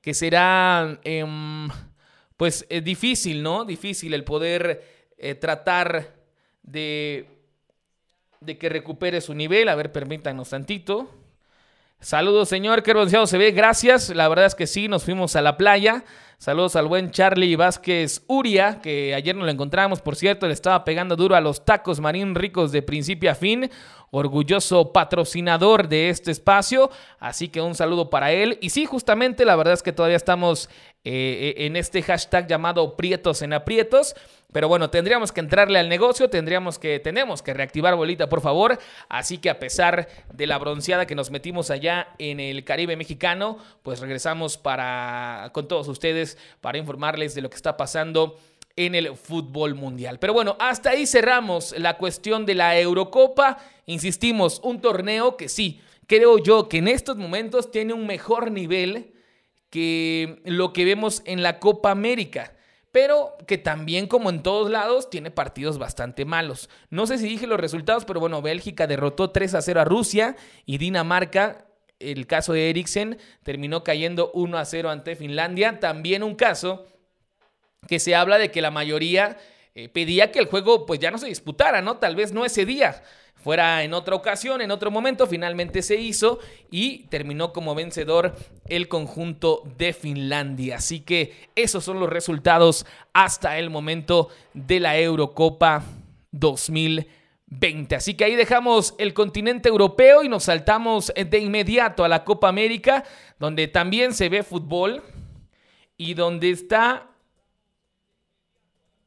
que 0.01 0.13
será 0.13 0.99
em, 1.05 1.69
pues 2.35 2.65
eh, 2.69 2.81
difícil, 2.81 3.41
¿no? 3.41 3.63
Difícil 3.63 4.13
el 4.13 4.25
poder 4.25 4.83
eh, 5.17 5.35
tratar 5.35 6.13
de 6.61 7.33
de 8.45 8.57
que 8.57 8.69
recupere 8.69 9.21
su 9.21 9.33
nivel. 9.33 9.69
A 9.69 9.75
ver, 9.75 9.91
permítanos 9.91 10.49
tantito. 10.49 11.09
Saludos, 11.99 12.49
señor. 12.49 12.83
Qué 12.83 12.91
bronceado 12.91 13.27
se 13.27 13.37
ve. 13.37 13.51
Gracias. 13.51 14.09
La 14.09 14.27
verdad 14.27 14.45
es 14.45 14.55
que 14.55 14.67
sí, 14.67 14.87
nos 14.87 15.05
fuimos 15.05 15.35
a 15.35 15.41
la 15.41 15.55
playa. 15.55 16.03
Saludos 16.37 16.75
al 16.75 16.87
buen 16.87 17.11
Charlie 17.11 17.55
Vázquez 17.55 18.23
Uria, 18.27 18.81
que 18.81 19.15
ayer 19.15 19.33
nos 19.33 19.45
lo 19.45 19.51
encontramos, 19.51 20.01
por 20.01 20.17
cierto, 20.17 20.45
le 20.45 20.51
estaba 20.51 20.83
pegando 20.83 21.15
duro 21.15 21.37
a 21.37 21.39
los 21.39 21.63
tacos 21.63 22.01
marín 22.01 22.35
ricos 22.35 22.73
de 22.73 22.81
principio 22.81 23.31
a 23.31 23.35
fin. 23.35 23.71
Orgulloso 24.11 24.91
patrocinador 24.91 25.87
de 25.87 26.09
este 26.09 26.31
espacio. 26.31 26.91
Así 27.19 27.47
que 27.47 27.61
un 27.61 27.75
saludo 27.75 28.09
para 28.09 28.33
él. 28.33 28.57
Y 28.61 28.71
sí, 28.71 28.85
justamente, 28.85 29.45
la 29.45 29.55
verdad 29.55 29.73
es 29.73 29.83
que 29.83 29.93
todavía 29.93 30.17
estamos 30.17 30.69
eh, 31.05 31.53
en 31.59 31.77
este 31.77 32.01
hashtag 32.01 32.47
llamado 32.47 32.97
Prietos 32.97 33.41
en 33.41 33.53
Aprietos. 33.53 34.13
Pero 34.53 34.67
bueno, 34.67 34.91
tendríamos 34.91 35.31
que 35.31 35.39
entrarle 35.39 35.79
al 35.79 35.89
negocio, 35.89 36.29
tendríamos 36.29 36.77
que, 36.77 36.99
tenemos 36.99 37.41
que 37.41 37.53
reactivar 37.53 37.95
bolita, 37.95 38.29
por 38.29 38.39
favor. 38.39 38.79
Así 39.09 39.39
que 39.39 39.49
a 39.49 39.59
pesar 39.59 40.07
de 40.31 40.47
la 40.47 40.59
bronceada 40.59 41.07
que 41.07 41.15
nos 41.15 41.31
metimos 41.31 41.71
allá 41.71 42.09
en 42.19 42.39
el 42.39 42.63
Caribe 42.63 42.95
mexicano, 42.95 43.57
pues 43.81 43.99
regresamos 43.99 44.57
para, 44.57 45.49
con 45.53 45.67
todos 45.67 45.87
ustedes 45.87 46.37
para 46.61 46.77
informarles 46.77 47.33
de 47.33 47.41
lo 47.41 47.49
que 47.49 47.55
está 47.55 47.75
pasando 47.75 48.39
en 48.75 48.93
el 48.93 49.15
fútbol 49.15 49.73
mundial. 49.73 50.19
Pero 50.19 50.33
bueno, 50.33 50.55
hasta 50.59 50.91
ahí 50.91 51.07
cerramos 51.07 51.77
la 51.77 51.97
cuestión 51.97 52.45
de 52.45 52.53
la 52.53 52.79
Eurocopa. 52.79 53.57
Insistimos, 53.87 54.61
un 54.63 54.81
torneo 54.81 55.35
que 55.35 55.49
sí, 55.49 55.81
creo 56.05 56.37
yo 56.37 56.69
que 56.69 56.77
en 56.77 56.87
estos 56.87 57.17
momentos 57.17 57.71
tiene 57.71 57.93
un 57.93 58.05
mejor 58.05 58.51
nivel 58.51 59.13
que 59.71 60.41
lo 60.45 60.73
que 60.73 60.85
vemos 60.85 61.23
en 61.25 61.41
la 61.41 61.59
Copa 61.59 61.89
América 61.89 62.53
pero 62.93 63.35
que 63.47 63.57
también 63.57 64.05
como 64.05 64.29
en 64.29 64.43
todos 64.43 64.69
lados 64.69 65.09
tiene 65.09 65.31
partidos 65.31 65.79
bastante 65.79 66.25
malos. 66.25 66.69
No 66.91 67.07
sé 67.07 67.17
si 67.17 67.27
dije 67.27 67.47
los 67.47 67.59
resultados, 67.59 68.05
pero 68.05 68.19
bueno, 68.19 68.43
Bélgica 68.43 68.85
derrotó 68.85 69.31
3 69.31 69.55
a 69.55 69.61
0 69.63 69.81
a 69.81 69.83
Rusia 69.83 70.35
y 70.67 70.77
Dinamarca, 70.77 71.65
el 71.97 72.27
caso 72.27 72.53
de 72.53 72.69
Eriksen, 72.69 73.17
terminó 73.41 73.83
cayendo 73.83 74.29
1 74.35 74.59
a 74.59 74.63
0 74.63 74.91
ante 74.91 75.15
Finlandia. 75.15 75.79
También 75.79 76.21
un 76.21 76.35
caso 76.35 76.85
que 77.87 77.99
se 77.99 78.13
habla 78.13 78.37
de 78.37 78.51
que 78.51 78.61
la 78.61 78.69
mayoría 78.69 79.39
eh, 79.73 79.89
pedía 79.89 80.31
que 80.31 80.37
el 80.37 80.45
juego 80.45 80.85
pues 80.85 80.99
ya 80.99 81.09
no 81.09 81.17
se 81.17 81.25
disputara, 81.25 81.81
¿no? 81.81 81.97
Tal 81.97 82.15
vez 82.15 82.31
no 82.31 82.45
ese 82.45 82.63
día, 82.63 83.01
fuera 83.43 83.83
en 83.83 83.93
otra 83.93 84.15
ocasión, 84.15 84.61
en 84.61 84.71
otro 84.71 84.89
momento, 84.89 85.27
finalmente 85.27 85.81
se 85.81 85.97
hizo 85.97 86.39
y 86.71 86.99
terminó 87.09 87.51
como 87.51 87.75
vencedor 87.75 88.35
el 88.67 88.87
conjunto 88.87 89.63
de 89.77 89.91
Finlandia. 89.93 90.77
Así 90.77 91.01
que 91.01 91.49
esos 91.55 91.83
son 91.83 91.99
los 91.99 92.09
resultados 92.09 92.85
hasta 93.11 93.59
el 93.59 93.69
momento 93.69 94.29
de 94.53 94.79
la 94.79 94.97
Eurocopa 94.97 95.83
2020. 96.31 97.95
Así 97.95 98.13
que 98.13 98.23
ahí 98.23 98.35
dejamos 98.35 98.95
el 98.97 99.13
continente 99.13 99.67
europeo 99.67 100.23
y 100.23 100.29
nos 100.29 100.45
saltamos 100.45 101.11
de 101.13 101.39
inmediato 101.39 102.05
a 102.05 102.07
la 102.07 102.23
Copa 102.23 102.47
América, 102.47 103.03
donde 103.39 103.67
también 103.67 104.13
se 104.13 104.29
ve 104.29 104.43
fútbol 104.43 105.03
y 105.97 106.13
donde 106.13 106.49
está 106.49 107.12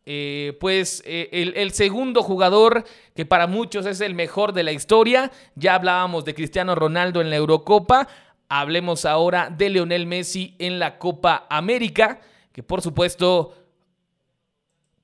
eh, 0.09 0.57
pues 0.61 1.03
eh, 1.05 1.53
el, 1.57 1.73
segundo 1.73 2.23
jugador 2.23 2.85
que 3.17 3.27
para 3.27 3.49
muchos 3.49 3.87
es 3.87 4.01
el 4.01 4.15
mejor 4.15 4.53
de 4.53 4.63
la 4.63 4.71
historia. 4.71 5.33
Ya 5.57 5.75
hablábamos 5.75 6.25
de 6.25 6.35
Cristiano 6.35 6.77
Ronaldo 6.77 7.21
en 7.21 7.29
la 7.29 7.37
Eurocopa. 7.37 8.07
Hablemos 8.49 9.05
ahora 9.05 9.51
de 9.51 9.69
Leonel 9.69 10.07
Messi 10.07 10.55
en 10.61 10.79
la 10.79 10.99
Copa 10.99 11.47
América, 11.51 12.21
que 12.53 12.63
por 12.63 12.83
supuesto 12.83 13.55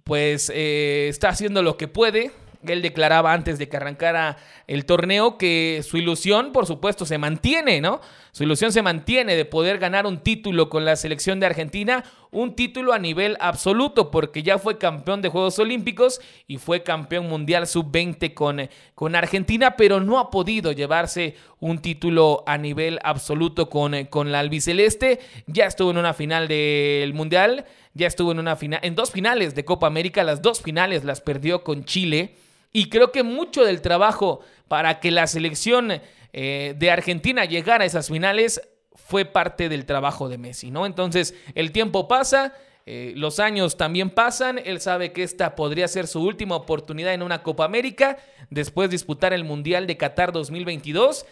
pues 0.05 0.51
eh, 0.55 1.09
está 1.09 1.31
haciendo 1.31 1.63
lo 1.63 1.77
que 1.77 1.89
puede 1.89 2.31
él 2.71 2.83
declaraba 2.83 3.33
antes 3.33 3.59
de 3.59 3.69
que 3.69 3.77
arrancara 3.77 4.37
el 4.67 4.85
torneo 4.85 5.37
que 5.39 5.83
su 5.87 5.97
ilusión, 5.97 6.53
por 6.53 6.67
supuesto, 6.67 7.05
se 7.05 7.19
mantiene, 7.19 7.81
¿no? 7.81 8.01
Su 8.31 8.45
ilusión 8.45 8.73
se 8.73 8.83
mantiene 8.83 9.35
de 9.35 9.45
poder 9.45 9.79
ganar 9.79 10.07
un 10.07 10.19
título 10.19 10.69
con 10.69 10.85
la 10.85 10.97
selección 10.97 11.41
de 11.41 11.47
Argentina, 11.47 12.05
un 12.33 12.57
título 12.57 12.95
a 12.95 12.99
nivel 12.99 13.37
absoluto, 13.41 14.11
porque 14.11 14.43
ya 14.43 14.59
fue 14.59 14.79
campeón 14.79 15.21
de 15.21 15.29
Juegos 15.29 15.59
Olímpicos 15.59 16.21
y 16.49 16.57
fue 16.57 16.83
campeón 16.83 17.29
mundial 17.29 17.67
sub-20 17.67 18.33
con, 18.33 18.69
con 18.95 19.15
Argentina, 19.15 19.77
pero 19.77 20.01
no 20.01 20.19
ha 20.19 20.31
podido 20.31 20.73
llevarse 20.73 21.37
un 21.61 21.81
título 21.81 22.43
a 22.47 22.57
nivel 22.57 22.99
absoluto 23.05 23.69
con, 23.69 24.07
con 24.07 24.33
la 24.33 24.41
albiceleste. 24.41 25.21
Ya 25.47 25.67
estuvo 25.67 25.91
en 25.91 25.99
una 25.99 26.15
final 26.15 26.49
del 26.49 27.13
mundial, 27.13 27.67
ya 27.93 28.07
estuvo 28.07 28.33
en 28.33 28.39
una 28.39 28.57
final, 28.57 28.81
en 28.83 28.95
dos 28.95 29.11
finales 29.11 29.55
de 29.55 29.67
Copa 29.67 29.87
América, 29.87 30.25
las 30.25 30.41
dos 30.41 30.63
finales 30.63 31.05
las 31.05 31.21
perdió 31.21 31.63
con 31.63 31.85
Chile. 31.85 32.37
Y 32.73 32.89
creo 32.89 33.13
que 33.13 33.23
mucho 33.23 33.63
del 33.63 33.83
trabajo 33.83 34.41
para 34.69 35.01
que 35.01 35.11
la 35.11 35.27
selección 35.27 36.01
eh, 36.33 36.75
de 36.79 36.91
Argentina 36.91 37.45
llegara 37.45 37.85
a 37.85 37.87
esas 37.87 38.09
finales 38.09 38.63
fue 38.95 39.25
parte 39.25 39.69
del 39.69 39.87
trabajo 39.87 40.29
de 40.29 40.39
Messi, 40.39 40.71
¿no? 40.71 40.87
Entonces, 40.87 41.35
el 41.55 41.73
tiempo 41.73 42.09
pasa, 42.09 42.55
eh, 42.87 43.13
los 43.17 43.41
años 43.41 43.77
también 43.77 44.11
pasan, 44.11 44.61
él 44.65 44.81
sabe 44.81 45.13
que 45.13 45.23
esta 45.23 45.55
podría 45.55 45.89
ser 45.89 46.07
su 46.07 46.23
última 46.23 46.57
oportunidad 46.57 47.15
en 47.15 47.23
una 47.23 47.43
Copa 47.43 47.65
América, 47.65 48.19
después 48.51 48.89
de 48.89 48.95
disputar 48.95 49.33
el 49.33 49.45
Mundial 49.45 49.87
de 49.87 49.97
Qatar 49.97 50.33
2022, 50.33 51.27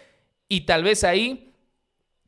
y 0.48 0.62
tal 0.62 0.84
vez 0.84 1.04
ahí 1.04 1.54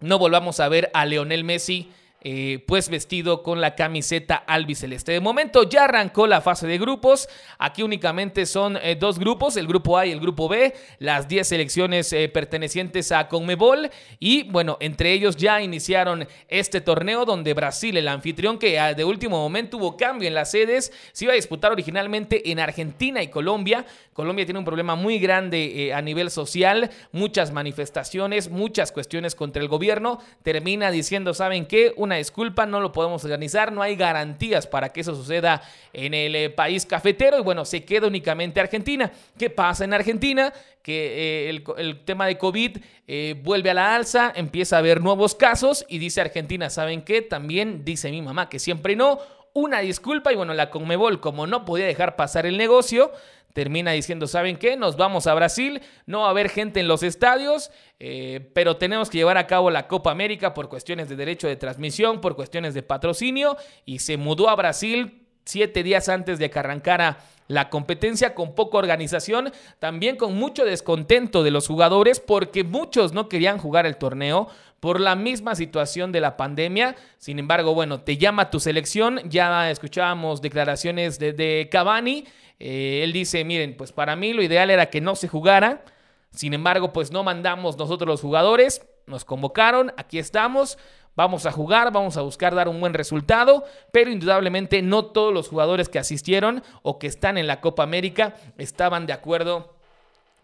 no 0.00 0.18
volvamos 0.18 0.60
a 0.60 0.68
ver 0.68 0.90
a 0.94 1.06
Leonel 1.06 1.44
Messi 1.44 1.90
eh, 2.24 2.62
pues 2.68 2.88
vestido 2.88 3.42
con 3.42 3.60
la 3.60 3.74
camiseta 3.74 4.36
albiceleste. 4.36 5.10
De 5.10 5.18
momento 5.18 5.68
ya 5.68 5.84
arrancó 5.84 6.28
la 6.28 6.40
fase 6.40 6.68
de 6.68 6.78
grupos. 6.78 7.28
Aquí 7.58 7.82
únicamente 7.82 8.46
son 8.46 8.76
eh, 8.76 8.94
dos 8.94 9.18
grupos, 9.18 9.56
el 9.56 9.66
grupo 9.66 9.98
A 9.98 10.06
y 10.06 10.12
el 10.12 10.20
grupo 10.20 10.48
B, 10.48 10.72
las 11.00 11.26
10 11.26 11.48
selecciones 11.48 12.12
eh, 12.12 12.28
pertenecientes 12.28 13.10
a 13.10 13.26
Conmebol. 13.26 13.90
Y 14.20 14.44
bueno, 14.44 14.76
entre 14.78 15.12
ellos 15.12 15.34
ya 15.36 15.60
iniciaron 15.62 16.28
este 16.46 16.80
torneo 16.80 17.24
donde 17.24 17.54
Brasil, 17.54 17.96
el 17.96 18.06
anfitrión 18.06 18.56
que 18.56 18.78
ah, 18.78 18.94
de 18.94 19.04
último 19.04 19.38
momento 19.38 19.78
hubo 19.78 19.96
cambio 19.96 20.28
en 20.28 20.34
las 20.34 20.52
sedes, 20.52 20.92
se 21.10 21.24
iba 21.24 21.32
a 21.32 21.36
disputar 21.36 21.72
originalmente 21.72 22.52
en 22.52 22.60
Argentina 22.60 23.20
y 23.20 23.28
Colombia. 23.28 23.84
Colombia 24.12 24.44
tiene 24.44 24.60
un 24.60 24.64
problema 24.64 24.94
muy 24.94 25.18
grande 25.18 25.90
a 25.92 26.00
nivel 26.02 26.30
social, 26.30 26.90
muchas 27.10 27.50
manifestaciones, 27.50 28.48
muchas 28.48 28.92
cuestiones 28.92 29.34
contra 29.34 29.60
el 29.60 29.68
gobierno. 29.68 30.20
Termina 30.44 30.92
diciendo, 30.92 31.34
¿saben 31.34 31.66
qué? 31.66 31.92
Una 31.96 32.11
disculpa, 32.16 32.66
no 32.66 32.80
lo 32.80 32.92
podemos 32.92 33.24
organizar, 33.24 33.72
no 33.72 33.82
hay 33.82 33.96
garantías 33.96 34.66
para 34.66 34.90
que 34.90 35.00
eso 35.00 35.14
suceda 35.14 35.62
en 35.92 36.14
el 36.14 36.34
eh, 36.34 36.50
país 36.50 36.86
cafetero 36.86 37.38
y 37.38 37.42
bueno, 37.42 37.64
se 37.64 37.84
queda 37.84 38.06
únicamente 38.06 38.60
Argentina. 38.60 39.12
¿Qué 39.38 39.50
pasa 39.50 39.84
en 39.84 39.94
Argentina? 39.94 40.52
Que 40.82 41.48
eh, 41.48 41.62
el, 41.76 42.04
tema 42.04 42.26
de 42.26 42.38
COVID 42.38 42.78
eh, 43.06 43.40
vuelve 43.42 43.70
a 43.70 43.74
la 43.74 43.94
alza, 43.94 44.32
empieza 44.34 44.76
a 44.76 44.78
haber 44.80 45.00
nuevos 45.00 45.34
casos 45.34 45.84
y 45.88 45.98
dice 45.98 46.20
Argentina, 46.20 46.70
¿saben 46.70 47.02
qué? 47.02 47.22
También 47.22 47.84
dice 47.84 48.10
mi 48.10 48.22
mamá 48.22 48.48
que 48.48 48.58
siempre 48.58 48.96
no. 48.96 49.18
Una 49.54 49.80
disculpa 49.80 50.32
y 50.32 50.36
bueno, 50.36 50.54
la 50.54 50.70
Conmebol 50.70 51.20
como 51.20 51.46
no 51.46 51.64
podía 51.64 51.86
dejar 51.86 52.16
pasar 52.16 52.46
el 52.46 52.56
negocio, 52.56 53.12
termina 53.52 53.92
diciendo, 53.92 54.26
¿saben 54.26 54.56
qué? 54.56 54.76
Nos 54.76 54.96
vamos 54.96 55.26
a 55.26 55.34
Brasil, 55.34 55.82
no 56.06 56.20
va 56.20 56.28
a 56.28 56.30
haber 56.30 56.48
gente 56.48 56.80
en 56.80 56.88
los 56.88 57.02
estadios, 57.02 57.70
eh, 58.00 58.50
pero 58.54 58.78
tenemos 58.78 59.10
que 59.10 59.18
llevar 59.18 59.36
a 59.36 59.46
cabo 59.46 59.70
la 59.70 59.88
Copa 59.88 60.10
América 60.10 60.54
por 60.54 60.70
cuestiones 60.70 61.08
de 61.10 61.16
derecho 61.16 61.48
de 61.48 61.56
transmisión, 61.56 62.20
por 62.22 62.34
cuestiones 62.34 62.72
de 62.72 62.82
patrocinio, 62.82 63.56
y 63.84 63.98
se 63.98 64.16
mudó 64.16 64.48
a 64.48 64.56
Brasil 64.56 65.26
siete 65.44 65.82
días 65.82 66.08
antes 66.08 66.38
de 66.38 66.50
que 66.50 66.58
arrancara 66.58 67.18
la 67.48 67.68
competencia 67.68 68.34
con 68.34 68.54
poca 68.54 68.78
organización, 68.78 69.52
también 69.78 70.16
con 70.16 70.34
mucho 70.34 70.64
descontento 70.64 71.42
de 71.42 71.50
los 71.50 71.66
jugadores 71.66 72.20
porque 72.20 72.64
muchos 72.64 73.12
no 73.12 73.28
querían 73.28 73.58
jugar 73.58 73.84
el 73.84 73.98
torneo 73.98 74.48
por 74.82 74.98
la 74.98 75.14
misma 75.14 75.54
situación 75.54 76.10
de 76.10 76.20
la 76.20 76.36
pandemia. 76.36 76.96
Sin 77.16 77.38
embargo, 77.38 77.72
bueno, 77.72 78.00
te 78.00 78.16
llama 78.18 78.50
tu 78.50 78.58
selección, 78.58 79.20
ya 79.30 79.70
escuchábamos 79.70 80.42
declaraciones 80.42 81.20
de, 81.20 81.32
de 81.32 81.68
Cavani 81.70 82.26
eh, 82.64 83.02
él 83.02 83.12
dice, 83.12 83.44
miren, 83.44 83.76
pues 83.76 83.90
para 83.90 84.14
mí 84.14 84.32
lo 84.32 84.40
ideal 84.40 84.70
era 84.70 84.86
que 84.86 85.00
no 85.00 85.16
se 85.16 85.26
jugara. 85.26 85.84
Sin 86.30 86.54
embargo, 86.54 86.92
pues 86.92 87.10
no 87.10 87.24
mandamos 87.24 87.76
nosotros 87.76 88.06
los 88.06 88.20
jugadores. 88.20 88.86
Nos 89.06 89.24
convocaron, 89.24 89.92
aquí 89.96 90.20
estamos. 90.20 90.78
Vamos 91.16 91.44
a 91.44 91.50
jugar, 91.50 91.92
vamos 91.92 92.16
a 92.16 92.22
buscar 92.22 92.54
dar 92.54 92.68
un 92.68 92.78
buen 92.78 92.94
resultado, 92.94 93.64
pero 93.92 94.12
indudablemente 94.12 94.80
no 94.80 95.06
todos 95.06 95.34
los 95.34 95.48
jugadores 95.48 95.88
que 95.88 95.98
asistieron 95.98 96.62
o 96.82 97.00
que 97.00 97.08
están 97.08 97.36
en 97.36 97.48
la 97.48 97.60
Copa 97.60 97.82
América 97.82 98.36
estaban 98.58 99.06
de 99.06 99.12
acuerdo 99.12 99.74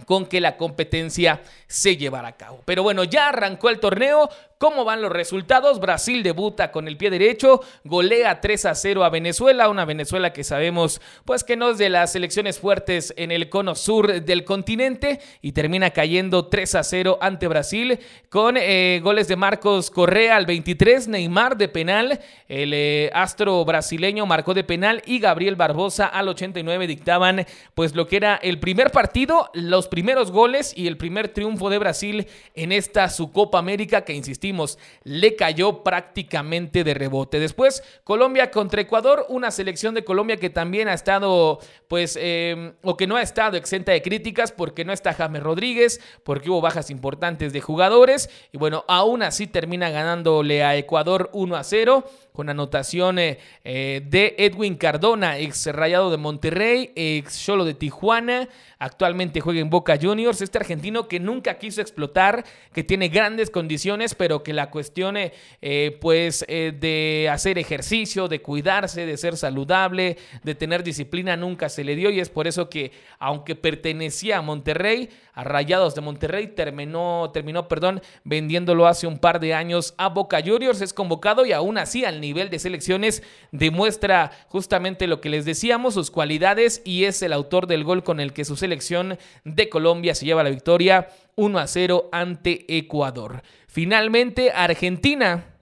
con 0.07 0.27
que 0.27 0.41
la 0.41 0.57
competencia 0.57 1.43
se 1.67 1.97
llevara 1.97 2.29
a 2.29 2.37
cabo. 2.37 2.63
Pero 2.65 2.83
bueno, 2.83 3.05
ya 3.05 3.29
arrancó 3.29 3.69
el 3.69 3.81
torneo, 3.81 4.29
¿Cómo 4.59 4.85
van 4.85 5.01
los 5.01 5.13
resultados? 5.13 5.79
Brasil 5.79 6.25
debuta 6.25 6.73
con 6.73 6.89
el 6.89 6.97
pie 6.97 7.11
derecho, 7.11 7.61
golea 7.85 8.41
3 8.41 8.67
a 8.67 8.75
0 8.75 9.05
a 9.05 9.09
Venezuela, 9.09 9.69
una 9.69 9.85
Venezuela 9.85 10.33
que 10.33 10.43
sabemos 10.43 11.01
pues 11.25 11.45
que 11.45 11.55
no 11.55 11.71
es 11.71 11.79
de 11.79 11.89
las 11.89 12.11
selecciones 12.11 12.59
fuertes 12.59 13.15
en 13.17 13.31
el 13.31 13.51
cono 13.51 13.77
sur 13.77 14.21
del 14.21 14.43
continente 14.43 15.21
y 15.43 15.53
termina 15.53 15.91
cayendo 15.91 16.47
3 16.47 16.75
a 16.75 16.83
0 16.83 17.19
ante 17.21 17.47
Brasil 17.47 18.01
con 18.31 18.57
eh, 18.57 18.99
goles 19.01 19.29
de 19.29 19.37
Marcos 19.37 19.93
Correa 19.93 20.35
al 20.35 20.47
23, 20.47 21.07
Neymar 21.07 21.57
de 21.57 21.69
penal, 21.69 22.19
el 22.49 22.73
eh, 22.75 23.13
astro 23.15 23.65
brasileño 23.65 24.27
marcó 24.27 24.55
de 24.55 24.65
penal 24.65 25.05
y 25.07 25.21
Gabriel 25.21 25.55
Barbosa 25.55 26.07
al 26.07 26.27
89 26.27 26.89
dictaban 26.89 27.47
pues 27.75 27.95
lo 27.95 28.09
que 28.09 28.17
era 28.17 28.35
el 28.35 28.59
primer 28.59 28.91
partido, 28.91 29.51
los 29.55 29.87
primeros 29.87 30.33
goles 30.33 30.73
y 30.77 30.89
el 30.89 30.97
primer 30.97 31.29
triunfo 31.29 31.71
de 31.71 31.79
Brasil 31.79 32.27
en 32.57 32.73
esta 32.73 33.09
su 33.09 33.31
Copa 33.31 33.61
América 33.61 34.05
que 34.05 34.15
le 35.05 35.37
cayó 35.37 35.83
prácticamente 35.83 36.85
de 36.85 36.95
rebote. 36.95 37.41
Después, 37.41 37.83
Colombia 38.05 38.51
contra 38.51 38.81
Ecuador, 38.81 39.27
una 39.29 39.51
selección 39.51 39.95
de 39.95 40.05
Colombia 40.05 40.37
que 40.37 40.51
también 40.51 40.89
ha 40.89 40.95
estado, 40.95 41.59
pues, 41.89 42.19
em, 42.21 42.75
o 42.83 42.97
que 42.97 43.07
no 43.07 43.17
ha 43.17 43.23
estado 43.23 43.57
exenta 43.57 43.93
de 43.93 44.03
críticas 44.03 44.53
porque 44.53 44.85
no 44.85 44.93
está 44.93 45.15
James 45.15 45.43
Rodríguez, 45.43 46.01
porque 46.25 46.51
hubo 46.51 46.61
bajas 46.61 46.91
importantes 46.91 47.53
de 47.53 47.61
jugadores. 47.61 48.31
Y 48.53 48.59
bueno, 48.59 48.85
aún 48.89 49.23
así 49.23 49.47
termina 49.47 49.91
ganándole 49.91 50.63
a 50.65 50.77
Ecuador 50.77 51.31
1 51.33 51.57
a 51.57 51.65
0 51.65 52.05
con 52.39 52.51
anotación 52.51 53.19
eh, 53.19 53.41
eh, 53.65 54.01
de 54.09 54.37
Edwin 54.39 54.77
Cardona, 54.77 55.39
ex 55.39 55.67
Rayado 55.67 56.09
de 56.09 56.19
Monterrey, 56.19 56.93
ex 56.95 57.45
Cholo 57.45 57.65
de 57.65 57.75
Tijuana, 57.75 58.49
actualmente 58.79 59.41
juega 59.41 59.59
en 59.59 59.71
Boca 59.71 59.99
Juniors, 60.01 60.41
este 60.41 60.57
argentino 60.57 61.09
que 61.09 61.19
nunca 61.19 61.59
quiso 61.59 61.81
explotar, 61.81 62.45
que 62.73 62.85
tiene 62.85 63.09
grandes 63.09 63.51
condiciones, 63.51 64.15
pero 64.15 64.45
que 64.45 64.53
la 64.53 64.71
cuestión 64.71 65.17
eh, 65.17 65.99
pues 66.01 66.47
de 66.47 67.29
hacer 67.29 67.59
ejercicio, 67.59 68.29
de 68.29 68.41
cuidarse, 68.41 69.05
de 69.05 69.17
ser 69.17 69.37
saludable, 69.37 70.17
de 70.45 70.55
tener 70.55 70.85
disciplina 70.85 71.37
nunca 71.37 71.69
se 71.69 71.83
le 71.83 71.97
dio 71.97 72.09
y 72.09 72.21
es 72.21 72.29
por 72.29 72.47
eso 72.47 72.71
que 72.71 72.93
aunque 73.19 73.57
pertenecía 73.57 74.39
a 74.39 74.43
Monterrey, 74.43 75.09
a 75.39 75.45
Rayados 75.45 75.95
de 75.95 76.01
Monterrey, 76.01 76.49
terminó, 76.49 77.31
terminó 77.33 77.69
perdón, 77.69 78.03
vendiéndolo 78.25 78.89
hace 78.89 79.07
un 79.07 79.19
par 79.19 79.39
de 79.39 79.55
años 79.55 79.95
a 79.97 80.09
Boca 80.09 80.41
Juniors, 80.45 80.81
es 80.81 80.93
convocado 80.93 81.47
y 81.47 81.53
aún 81.53 81.79
así 81.79 82.05
al 82.05 82.21
nivel 82.21 82.51
de 82.51 82.59
selecciones 82.59 83.23
demuestra 83.53 84.33
justamente 84.49 85.07
lo 85.07 85.21
que 85.21 85.29
les 85.29 85.45
decíamos, 85.45 85.95
sus 85.95 86.11
cualidades 86.11 86.83
y 86.85 87.05
es 87.05 87.23
el 87.23 87.33
autor 87.33 87.69
del 87.69 87.85
gol 87.85 88.03
con 88.03 88.19
el 88.19 88.33
que 88.33 88.45
su 88.45 88.57
selección 88.57 89.17
de 89.45 89.69
Colombia 89.69 90.17
se 90.17 90.27
lleva 90.27 90.43
la 90.43 90.51
victoria 90.51 91.07
1 91.37 91.57
a 91.57 91.69
0 91.69 92.09
ante 92.11 92.77
Ecuador. 92.77 93.43
Finalmente, 93.69 94.51
Argentina. 94.51 95.55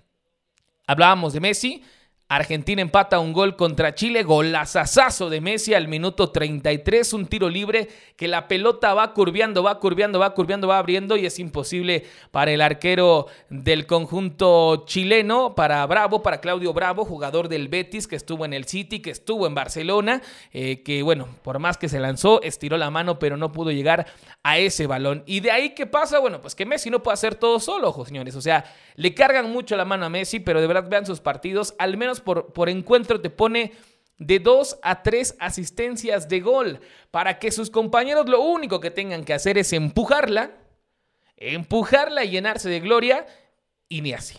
Hablábamos 0.86 1.34
de 1.34 1.40
Messi, 1.40 1.84
Argentina 2.28 2.82
empata 2.82 3.20
un 3.20 3.32
gol 3.32 3.54
contra 3.54 3.94
Chile, 3.94 4.24
golazazazo 4.24 5.30
de 5.30 5.40
Messi 5.40 5.74
al 5.74 5.86
minuto 5.86 6.30
33, 6.30 7.12
un 7.12 7.26
tiro 7.26 7.48
libre 7.48 7.88
que 8.16 8.26
la 8.26 8.48
pelota 8.48 8.94
va 8.94 9.14
curviando, 9.14 9.62
va 9.62 9.78
curviando, 9.78 10.18
va 10.18 10.34
curviando, 10.34 10.66
va 10.66 10.78
abriendo 10.78 11.16
y 11.16 11.24
es 11.24 11.38
imposible 11.38 12.04
para 12.32 12.50
el 12.50 12.62
arquero 12.62 13.28
del 13.48 13.86
conjunto 13.86 14.86
chileno, 14.86 15.54
para 15.54 15.86
Bravo, 15.86 16.22
para 16.22 16.40
Claudio 16.40 16.72
Bravo, 16.72 17.04
jugador 17.04 17.48
del 17.48 17.68
Betis 17.68 18.08
que 18.08 18.16
estuvo 18.16 18.44
en 18.44 18.54
el 18.54 18.64
City, 18.64 18.98
que 18.98 19.10
estuvo 19.10 19.46
en 19.46 19.54
Barcelona, 19.54 20.20
eh, 20.52 20.82
que 20.82 21.04
bueno, 21.04 21.28
por 21.42 21.60
más 21.60 21.78
que 21.78 21.88
se 21.88 22.00
lanzó, 22.00 22.42
estiró 22.42 22.76
la 22.76 22.90
mano 22.90 23.20
pero 23.20 23.36
no 23.36 23.52
pudo 23.52 23.70
llegar 23.70 24.08
a 24.42 24.58
ese 24.58 24.88
balón. 24.88 25.22
Y 25.26 25.38
de 25.38 25.52
ahí, 25.52 25.74
¿qué 25.76 25.86
pasa? 25.86 26.18
Bueno, 26.18 26.40
pues 26.40 26.56
que 26.56 26.66
Messi 26.66 26.90
no 26.90 27.04
puede 27.04 27.14
hacer 27.14 27.36
todo 27.36 27.60
solo, 27.60 27.90
ojo, 27.90 28.04
señores, 28.04 28.34
o 28.34 28.40
sea, 28.40 28.64
le 28.96 29.14
cargan 29.14 29.52
mucho 29.52 29.76
la 29.76 29.84
mano 29.84 30.06
a 30.06 30.08
Messi, 30.08 30.40
pero 30.40 30.60
de 30.60 30.66
verdad 30.66 30.88
vean 30.88 31.06
sus 31.06 31.20
partidos, 31.20 31.74
al 31.78 31.96
menos 31.96 32.15
por, 32.20 32.68
encuentro 32.68 33.20
te 33.20 33.30
pone 33.30 33.72
de 34.18 34.38
dos 34.38 34.78
a 34.82 35.02
tres 35.02 35.36
asistencias 35.38 36.28
de 36.28 36.40
gol 36.40 36.80
para 37.10 37.38
que 37.38 37.50
sus 37.50 37.70
compañeros 37.70 38.28
lo 38.28 38.40
único 38.40 38.80
que 38.80 38.90
tengan 38.90 39.24
que 39.24 39.34
hacer 39.34 39.58
es 39.58 39.72
empujarla, 39.72 40.52
empujarla 41.36 42.24
y 42.24 42.30
llenarse 42.30 42.68
de 42.68 42.80
gloria 42.80 43.26
y 43.88 44.00
ni 44.00 44.12
así. 44.12 44.38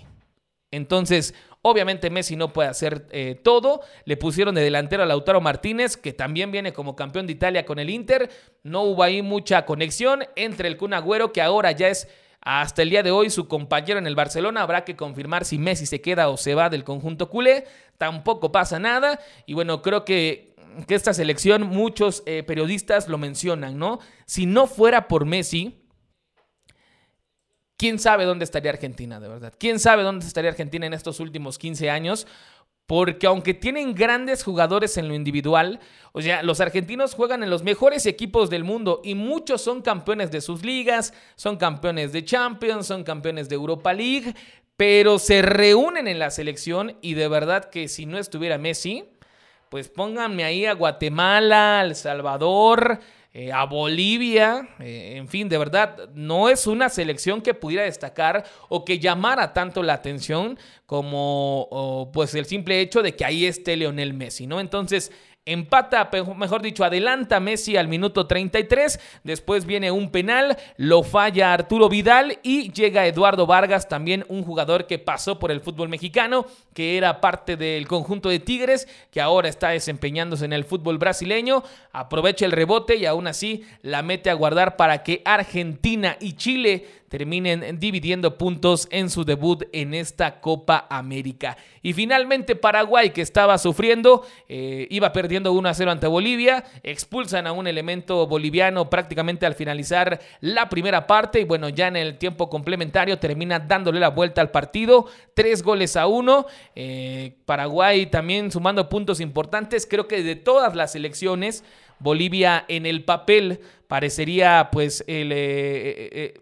Entonces, 0.71 1.33
obviamente 1.61 2.09
Messi 2.09 2.35
no 2.35 2.51
puede 2.51 2.69
hacer 2.69 3.07
eh, 3.11 3.39
todo. 3.41 3.81
Le 4.05 4.17
pusieron 4.17 4.55
de 4.55 4.61
delantero 4.61 5.03
a 5.03 5.05
Lautaro 5.05 5.41
Martínez, 5.41 5.95
que 5.95 6.13
también 6.13 6.51
viene 6.51 6.73
como 6.73 6.95
campeón 6.95 7.27
de 7.27 7.33
Italia 7.33 7.65
con 7.65 7.79
el 7.79 7.89
Inter. 7.89 8.29
No 8.63 8.83
hubo 8.83 9.03
ahí 9.03 9.21
mucha 9.21 9.65
conexión 9.65 10.25
entre 10.35 10.67
el 10.67 10.77
Kun 10.77 10.93
Agüero, 10.93 11.31
que 11.31 11.41
ahora 11.41 11.71
ya 11.71 11.87
es 11.87 12.07
hasta 12.49 12.81
el 12.81 12.89
día 12.89 13.03
de 13.03 13.11
hoy, 13.11 13.29
su 13.29 13.49
compañero 13.49 13.99
en 13.99 14.07
el 14.07 14.15
Barcelona 14.15 14.61
habrá 14.61 14.85
que 14.85 14.95
confirmar 14.95 15.43
si 15.43 15.57
Messi 15.57 15.85
se 15.85 15.99
queda 15.99 16.29
o 16.29 16.37
se 16.37 16.55
va 16.55 16.69
del 16.69 16.85
conjunto 16.85 17.29
culé. 17.29 17.65
Tampoco 17.97 18.53
pasa 18.53 18.79
nada. 18.79 19.19
Y 19.45 19.53
bueno, 19.53 19.81
creo 19.81 20.05
que, 20.05 20.55
esta 20.87 21.13
selección, 21.13 21.63
muchos 21.63 22.23
eh, 22.25 22.43
periodistas 22.43 23.09
lo 23.09 23.17
mencionan, 23.17 23.77
¿no? 23.77 23.99
Si 24.25 24.45
no 24.45 24.65
fuera 24.65 25.09
por 25.09 25.25
Messi, 25.25 25.83
¿quién 27.75 27.99
sabe 27.99 28.23
dónde 28.23 28.45
estaría 28.45 28.71
Argentina, 28.71 29.19
de 29.19 29.27
verdad? 29.27 29.53
¿Quién 29.59 29.77
sabe 29.77 30.03
dónde 30.03 30.25
estaría 30.25 30.49
Argentina 30.49 30.85
en 30.85 30.93
estos 30.93 31.19
últimos 31.19 31.57
15 31.57 31.89
años? 31.89 32.27
Porque 32.87 33.27
aunque 33.27 33.53
tienen 33.53 33.93
grandes 33.93 34.43
jugadores 34.43 34.97
en 34.97 35.09
lo 35.09 35.13
individual, 35.13 35.81
o 36.13 36.21
sea, 36.21 36.41
los 36.41 36.61
argentinos 36.61 37.13
juegan 37.13 37.43
en 37.43 37.49
los 37.49 37.61
mejores 37.61 38.05
equipos 38.05 38.49
del 38.49 38.63
mundo 38.63 39.01
y 39.03 39.13
muchos 39.13 39.61
son 39.61 39.81
campeones 39.81 40.31
de 40.31 40.39
sus 40.39 40.63
ligas, 40.63 41.13
son 41.35 41.57
campeones 41.57 42.13
de 42.13 42.23
Champions, 42.23 42.87
son 42.87 43.03
campeones 43.03 43.49
de 43.49 43.55
Europa 43.55 43.93
League, 43.93 44.33
pero 44.77 45.19
se 45.19 45.41
reúnen 45.41 46.07
en 46.07 46.17
la 46.17 46.31
selección 46.31 46.95
y 47.01 47.15
de 47.15 47.27
verdad 47.27 47.69
que 47.69 47.89
si 47.89 48.05
no 48.05 48.17
estuviera 48.17 48.57
Messi, 48.57 49.03
pues 49.69 49.89
pónganme 49.89 50.45
ahí 50.45 50.65
a 50.65 50.73
Guatemala, 50.73 51.81
El 51.83 51.93
Salvador, 51.93 53.01
eh, 53.39 53.51
a 53.51 53.65
Bolivia, 53.65 54.67
eh, 54.79 55.13
en 55.15 55.27
fin, 55.27 55.47
de 55.47 55.59
verdad, 55.59 56.09
no 56.15 56.49
es 56.49 56.65
una 56.65 56.89
selección 56.89 57.43
que 57.43 57.53
pudiera 57.53 57.83
destacar 57.83 58.43
o 58.67 58.83
que 58.83 58.97
llamara 58.97 59.53
tanto 59.53 59.83
la 59.83 59.93
atención 59.93 60.57
como 60.87 62.09
pues 62.13 62.33
el 62.33 62.47
simple 62.47 62.81
hecho 62.81 63.03
de 63.03 63.15
que 63.15 63.25
ahí 63.25 63.45
esté 63.45 63.75
Leonel 63.75 64.15
Messi, 64.15 64.47
¿no? 64.47 64.59
Entonces, 64.59 65.11
empata, 65.47 66.09
mejor 66.35 66.61
dicho, 66.61 66.83
adelanta 66.83 67.39
Messi 67.39 67.77
al 67.77 67.87
minuto 67.87 68.27
33, 68.27 68.99
después 69.23 69.65
viene 69.65 69.91
un 69.91 70.11
penal, 70.11 70.57
lo 70.75 71.03
falla 71.03 71.53
Arturo 71.53 71.89
Vidal 71.89 72.37
y 72.43 72.71
llega 72.73 73.07
Eduardo 73.07 73.47
Vargas, 73.47 73.87
también 73.87 74.25
un 74.27 74.43
jugador 74.43 74.85
que 74.85 74.99
pasó 74.99 75.39
por 75.39 75.51
el 75.51 75.61
fútbol 75.61 75.89
mexicano, 75.89 76.45
que 76.73 76.97
era 76.97 77.21
parte 77.21 77.55
del 77.55 77.87
conjunto 77.87 78.29
de 78.29 78.39
Tigres, 78.39 78.87
que 79.09 79.21
ahora 79.21 79.47
está 79.47 79.69
desempeñándose 79.69 80.45
en 80.45 80.53
el 80.53 80.65
fútbol 80.65 80.97
brasileño, 80.97 81.63
aprovecha 81.93 82.45
el 82.45 82.51
rebote 82.51 82.97
y 82.97 83.05
aún 83.05 83.27
así 83.27 83.63
la 83.81 84.01
mete 84.01 84.29
a 84.29 84.33
guardar 84.33 84.75
para 84.75 85.01
que 85.01 85.21
Argentina 85.25 86.17
y 86.19 86.33
Chile 86.33 86.85
terminen 87.09 87.79
dividiendo 87.79 88.37
puntos 88.37 88.87
en 88.91 89.09
su 89.09 89.23
debut 89.23 89.63
en 89.71 89.93
esta 89.93 90.41
Copa 90.41 90.87
América. 90.89 91.57
Y 91.81 91.93
finalmente 91.93 92.55
Paraguay, 92.55 93.11
que 93.11 93.21
estaba 93.21 93.57
sufriendo, 93.57 94.25
eh, 94.49 94.87
iba 94.89 95.13
perdiendo 95.13 95.53
1 95.53 95.69
a 95.69 95.73
0 95.73 95.91
ante 95.91 96.07
Bolivia, 96.07 96.65
expulsan 96.83 97.47
a 97.47 97.53
un 97.53 97.67
elemento 97.67 98.27
boliviano 98.27 98.89
prácticamente 98.89 99.45
al 99.45 99.55
finalizar 99.55 100.19
la 100.41 100.67
primera 100.67 101.07
parte 101.07 101.39
y 101.39 101.43
bueno, 101.45 101.69
ya 101.69 101.87
en 101.87 101.95
el 101.95 102.17
tiempo 102.17 102.49
complementario 102.49 103.19
termina 103.19 103.59
dándole 103.59 103.99
la 103.99 104.09
vuelta 104.09 104.41
al 104.41 104.51
partido, 104.51 105.05
tres 105.33 105.63
goles 105.63 105.95
a 105.95 106.07
uno. 106.07 106.45
Eh, 106.75 107.35
Paraguay 107.45 108.07
también 108.07 108.51
sumando 108.51 108.89
puntos 108.89 109.21
importantes, 109.21 109.87
creo 109.89 110.07
que 110.07 110.23
de 110.23 110.35
todas 110.35 110.75
las 110.75 110.95
elecciones, 110.95 111.63
Bolivia 111.99 112.65
en 112.67 112.85
el 112.85 113.03
papel 113.05 113.59
parecería 113.87 114.69
pues 114.71 115.03
el, 115.07 115.31
eh, 115.33 116.33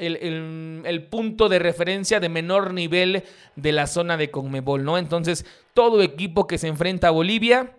mm, 0.00 0.86
el, 0.86 1.06
punto 1.08 1.48
de 1.48 1.58
referencia 1.58 2.20
de 2.20 2.28
menor 2.28 2.72
nivel 2.72 3.22
de 3.56 3.72
la 3.72 3.86
zona 3.86 4.16
de 4.16 4.30
Conmebol, 4.30 4.84
¿no? 4.84 4.98
Entonces, 4.98 5.44
todo 5.74 6.02
equipo 6.02 6.46
que 6.46 6.58
se 6.58 6.68
enfrenta 6.68 7.08
a 7.08 7.12
Bolivia, 7.12 7.76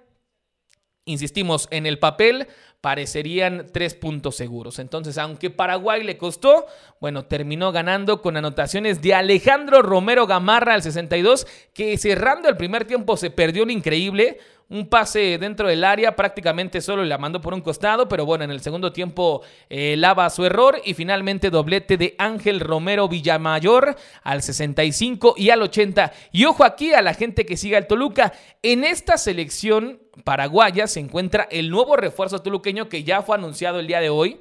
insistimos, 1.05 1.67
en 1.71 1.85
el 1.85 1.99
papel 1.99 2.47
parecerían 2.81 3.67
tres 3.71 3.93
puntos 3.93 4.35
seguros. 4.35 4.79
Entonces, 4.79 5.17
aunque 5.17 5.51
Paraguay 5.51 6.03
le 6.03 6.17
costó, 6.17 6.65
bueno, 6.99 7.25
terminó 7.25 7.71
ganando 7.71 8.21
con 8.21 8.37
anotaciones 8.37 9.01
de 9.01 9.13
Alejandro 9.13 9.83
Romero 9.83 10.25
Gamarra 10.25 10.73
al 10.73 10.81
62, 10.81 11.45
que 11.73 11.97
cerrando 11.97 12.49
el 12.49 12.57
primer 12.57 12.85
tiempo 12.85 13.17
se 13.17 13.29
perdió 13.29 13.63
un 13.63 13.69
increíble, 13.69 14.39
un 14.71 14.87
pase 14.87 15.37
dentro 15.37 15.67
del 15.67 15.83
área, 15.83 16.15
prácticamente 16.15 16.79
solo 16.79 17.03
la 17.03 17.17
mandó 17.17 17.41
por 17.41 17.53
un 17.53 17.59
costado, 17.59 18.07
pero 18.07 18.25
bueno, 18.25 18.45
en 18.45 18.51
el 18.51 18.61
segundo 18.61 18.93
tiempo 18.93 19.41
eh, 19.69 19.95
lava 19.97 20.29
su 20.29 20.45
error 20.45 20.81
y 20.85 20.93
finalmente 20.93 21.49
doblete 21.49 21.97
de 21.97 22.15
Ángel 22.17 22.61
Romero 22.61 23.09
Villamayor 23.09 23.97
al 24.23 24.41
65 24.41 25.35
y 25.37 25.49
al 25.49 25.61
80. 25.61 26.13
Y 26.31 26.45
ojo 26.45 26.63
aquí 26.63 26.93
a 26.93 27.01
la 27.01 27.13
gente 27.13 27.45
que 27.45 27.57
siga 27.57 27.77
el 27.77 27.85
Toluca, 27.85 28.31
en 28.63 28.85
esta 28.85 29.17
selección 29.17 29.99
paraguaya 30.23 30.87
se 30.87 31.01
encuentra 31.01 31.47
el 31.51 31.69
nuevo 31.69 31.97
refuerzo 31.97 32.39
toluqueño 32.39 32.87
que 32.87 33.03
ya 33.03 33.21
fue 33.21 33.35
anunciado 33.35 33.79
el 33.79 33.87
día 33.87 33.99
de 33.99 34.09
hoy 34.09 34.39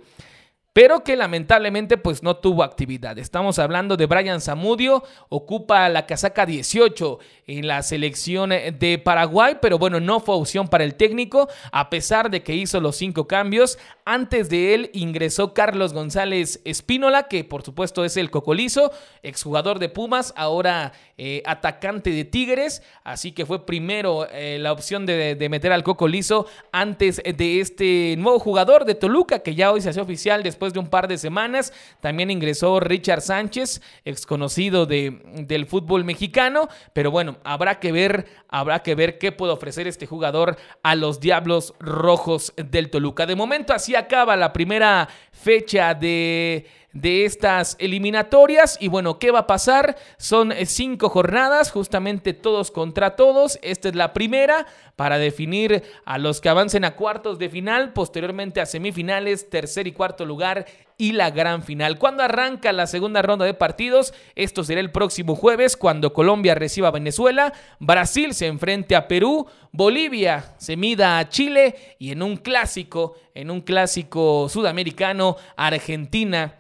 pero 0.73 1.03
que 1.03 1.17
lamentablemente 1.17 1.97
pues 1.97 2.23
no 2.23 2.37
tuvo 2.37 2.63
actividad. 2.63 3.19
Estamos 3.19 3.59
hablando 3.59 3.97
de 3.97 4.07
Brian 4.07 4.41
Zamudio, 4.41 5.03
ocupa 5.29 5.89
la 5.89 6.07
casaca 6.07 6.47
18 6.47 7.19
en 7.47 7.67
la 7.67 7.83
selección 7.83 8.51
de 8.51 9.01
Paraguay, 9.05 9.57
pero 9.61 9.79
bueno, 9.79 9.99
no 9.99 10.21
fue 10.21 10.37
opción 10.37 10.69
para 10.69 10.85
el 10.85 10.95
técnico, 10.95 11.49
a 11.73 11.91
pesar 11.91 12.31
de 12.31 12.45
que 12.45 12.55
hizo 12.55 12.81
los 12.81 12.95
cinco 12.97 13.27
cambios. 13.27 13.79
Antes 14.05 14.49
de 14.49 14.75
él 14.75 14.91
ingresó 14.93 15.55
Carlos 15.55 15.93
González 15.93 16.61
Espínola, 16.65 17.25
que 17.25 17.43
por 17.43 17.63
supuesto 17.63 18.05
es 18.05 18.17
el 18.17 18.31
cocolizo, 18.31 18.93
exjugador 19.23 19.81
de 19.81 19.89
Pumas, 19.89 20.33
ahora 20.37 20.93
eh, 21.19 21.43
atacante 21.45 22.11
de 22.11 22.25
Tigres, 22.25 22.83
así 23.03 23.33
que 23.33 23.45
fue 23.45 23.67
primero 23.67 24.29
eh, 24.31 24.59
la 24.61 24.73
opción 24.73 25.05
de, 25.05 25.37
meter 25.51 25.73
al 25.73 25.83
cocolizo 25.83 26.47
antes 26.71 27.21
de 27.25 27.61
este 27.61 28.15
nuevo 28.17 28.39
jugador 28.39 28.85
de 28.85 28.95
Toluca, 28.95 29.41
que 29.41 29.57
ya 29.57 29.73
hoy 29.73 29.81
se 29.81 29.91
hace 29.91 30.01
oficial 30.01 30.43
después 30.45 30.60
después 30.61 30.75
de 30.75 30.81
un 30.81 30.89
par 30.89 31.09
de 31.09 31.17
semanas. 31.17 31.73
También 32.01 32.31
ingresó 32.31 32.81
Richard 32.81 33.23
Sánchez, 33.23 33.81
ex 34.05 34.27
conocido 34.27 34.85
de, 34.85 35.23
del 35.47 35.65
fútbol 35.65 36.05
mexicano. 36.05 36.69
Pero 36.93 37.11
bueno, 37.11 37.39
habrá 37.45 37.81
que 37.81 37.93
ver, 37.93 38.27
habrá 38.51 38.83
que 38.83 38.95
ver 38.95 39.17
qué 39.17 39.33
puede 39.33 39.55
ofrecer 39.55 39.87
este 39.87 40.07
jugador 40.07 40.59
a 40.83 40.97
los 40.97 41.19
Diablos 41.19 41.73
Rojos 41.81 42.53
del 42.57 42.91
Toluca. 42.91 43.25
De 43.25 43.37
momento 43.37 43.73
así 43.73 43.95
acaba 43.95 44.37
la 44.37 44.53
primera 44.53 45.09
fecha 45.33 45.95
de 45.95 46.67
de 46.93 47.25
estas 47.25 47.77
eliminatorias. 47.79 48.77
Y 48.81 48.89
bueno, 48.89 49.19
¿qué 49.19 49.31
va 49.31 49.41
a 49.41 49.47
pasar? 49.47 49.97
Son 50.19 50.53
eh, 50.53 50.67
cinco 50.67 51.09
jornadas, 51.09 51.71
justamente 51.71 52.33
todos 52.33 52.71
contra 52.71 53.17
todos. 53.17 53.59
Esta 53.63 53.89
es 53.89 53.95
la 53.95 54.13
primera 54.13 54.67
para 54.97 55.19
definir 55.19 55.83
a 56.05 56.19
los 56.19 56.41
que 56.41 56.49
avancen 56.49 56.85
a 56.85 56.97
cuartos 56.97 57.39
de 57.39 57.49
final, 57.49 57.93
posteriormente 57.93 58.61
a 58.61 58.67
semifinales, 58.67 59.49
tercer 59.49 59.87
y 59.87 59.93
cuarto 59.93 60.27
lugar 60.27 60.67
y 60.99 61.13
la 61.13 61.31
gran 61.31 61.63
final. 61.63 61.99
¿Cuándo 61.99 62.23
arranca 62.23 62.75
la 62.75 62.87
segunda 62.87 63.23
ronda 63.23 63.47
de 63.47 63.55
partidos? 63.55 64.13
Esto 64.35 64.65
será 64.65 64.81
el 64.81 64.93
próximo 64.93 65.35
jueves 65.35 65.79
cuando 65.79 66.13
Colombia 66.13 66.55
reciba 66.55 66.89
a 66.89 66.93
Venezuela, 66.93 67.55
Brasil 67.79 68.35
se 68.35 68.49
enfrente 68.49 68.95
a 68.95 69.09
Perú, 69.09 69.47
Bolivia 69.73 70.55
se 70.59 70.77
mida 70.77 71.19
a 71.19 71.29
Chile 71.31 71.97
y 71.99 72.13
en 72.13 72.23
un 72.23 72.37
clásico, 72.37 73.15
en 73.35 73.51
un 73.51 73.63
clásico 73.63 74.51
sudamericano, 74.51 75.37
Argentina 75.57 76.60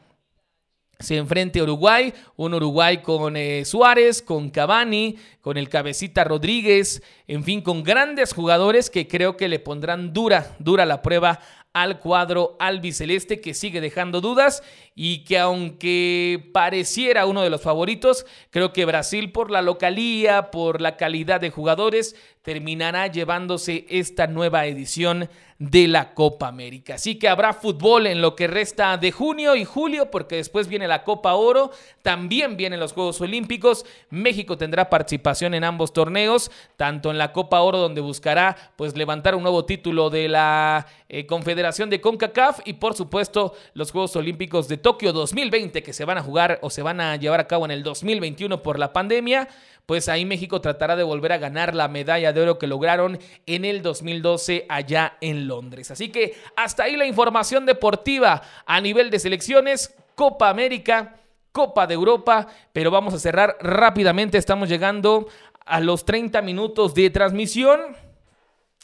se 1.00 1.16
enfrente 1.16 1.58
a 1.58 1.64
Uruguay, 1.64 2.12
un 2.36 2.54
Uruguay 2.54 2.98
con 2.98 3.36
eh, 3.36 3.64
Suárez, 3.64 4.22
con 4.22 4.50
Cavani, 4.50 5.16
con 5.40 5.56
el 5.56 5.68
cabecita 5.68 6.24
Rodríguez, 6.24 7.02
en 7.26 7.42
fin, 7.42 7.62
con 7.62 7.82
grandes 7.82 8.32
jugadores 8.32 8.90
que 8.90 9.08
creo 9.08 9.36
que 9.36 9.48
le 9.48 9.58
pondrán 9.58 10.12
dura, 10.12 10.54
dura 10.58 10.84
la 10.86 11.02
prueba 11.02 11.40
al 11.72 12.00
cuadro 12.00 12.56
albiceleste 12.58 13.40
que 13.40 13.54
sigue 13.54 13.80
dejando 13.80 14.20
dudas 14.20 14.62
y 15.02 15.24
que 15.24 15.38
aunque 15.38 16.50
pareciera 16.52 17.24
uno 17.24 17.40
de 17.40 17.48
los 17.48 17.62
favoritos, 17.62 18.26
creo 18.50 18.74
que 18.74 18.84
Brasil 18.84 19.32
por 19.32 19.50
la 19.50 19.62
localía, 19.62 20.50
por 20.50 20.82
la 20.82 20.98
calidad 20.98 21.40
de 21.40 21.48
jugadores, 21.48 22.14
terminará 22.42 23.06
llevándose 23.06 23.86
esta 23.88 24.26
nueva 24.26 24.66
edición 24.66 25.30
de 25.58 25.88
la 25.88 26.14
Copa 26.14 26.48
América. 26.48 26.94
Así 26.94 27.18
que 27.18 27.28
habrá 27.28 27.52
fútbol 27.52 28.06
en 28.06 28.22
lo 28.22 28.34
que 28.34 28.46
resta 28.46 28.96
de 28.96 29.12
junio 29.12 29.56
y 29.56 29.66
julio, 29.66 30.10
porque 30.10 30.36
después 30.36 30.68
viene 30.68 30.88
la 30.88 31.04
Copa 31.04 31.34
Oro, 31.34 31.70
también 32.00 32.56
vienen 32.56 32.80
los 32.80 32.94
Juegos 32.94 33.20
Olímpicos. 33.20 33.84
México 34.08 34.56
tendrá 34.56 34.88
participación 34.88 35.52
en 35.52 35.64
ambos 35.64 35.92
torneos, 35.92 36.50
tanto 36.76 37.10
en 37.10 37.18
la 37.18 37.32
Copa 37.32 37.60
Oro, 37.60 37.76
donde 37.76 38.00
buscará 38.00 38.56
pues 38.76 38.96
levantar 38.96 39.34
un 39.34 39.42
nuevo 39.42 39.66
título 39.66 40.08
de 40.08 40.28
la 40.28 40.86
eh, 41.10 41.26
Confederación 41.26 41.90
de 41.90 42.00
CONCACAF, 42.00 42.60
y 42.64 42.74
por 42.74 42.94
supuesto 42.94 43.52
los 43.74 43.92
Juegos 43.92 44.16
Olímpicos 44.16 44.66
de 44.66 44.78
Tokio 44.78 44.89
2020, 44.98 45.82
que 45.82 45.92
se 45.92 46.04
van 46.04 46.18
a 46.18 46.22
jugar 46.22 46.58
o 46.62 46.70
se 46.70 46.82
van 46.82 47.00
a 47.00 47.16
llevar 47.16 47.40
a 47.40 47.46
cabo 47.46 47.64
en 47.64 47.70
el 47.70 47.82
2021 47.82 48.62
por 48.62 48.78
la 48.78 48.92
pandemia 48.92 49.48
pues 49.90 50.08
ahí 50.08 50.24
México 50.24 50.60
tratará 50.60 50.94
de 50.94 51.02
volver 51.02 51.32
a 51.32 51.38
ganar 51.38 51.74
la 51.74 51.88
medalla 51.88 52.32
de 52.32 52.40
oro 52.40 52.60
que 52.60 52.68
lograron 52.68 53.18
en 53.44 53.64
el 53.64 53.82
2012 53.82 54.66
allá 54.68 55.16
en 55.20 55.48
Londres. 55.48 55.90
Así 55.90 56.10
que 56.10 56.36
hasta 56.54 56.84
ahí 56.84 56.94
la 56.94 57.06
información 57.06 57.66
deportiva 57.66 58.40
a 58.66 58.80
nivel 58.80 59.10
de 59.10 59.18
selecciones, 59.18 59.92
Copa 60.14 60.48
América, 60.48 61.16
Copa 61.50 61.88
de 61.88 61.94
Europa, 61.94 62.46
pero 62.72 62.92
vamos 62.92 63.14
a 63.14 63.18
cerrar 63.18 63.56
rápidamente, 63.60 64.38
estamos 64.38 64.68
llegando 64.68 65.26
a 65.66 65.80
los 65.80 66.04
30 66.04 66.40
minutos 66.40 66.94
de 66.94 67.10
transmisión. 67.10 67.80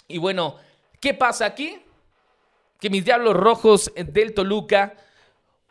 Y 0.08 0.18
bueno, 0.18 0.56
¿qué 0.98 1.14
pasa 1.14 1.46
aquí? 1.46 1.78
Que 2.80 2.90
mis 2.90 3.04
Diablos 3.04 3.36
Rojos 3.36 3.92
del 3.94 4.34
Toluca, 4.34 4.96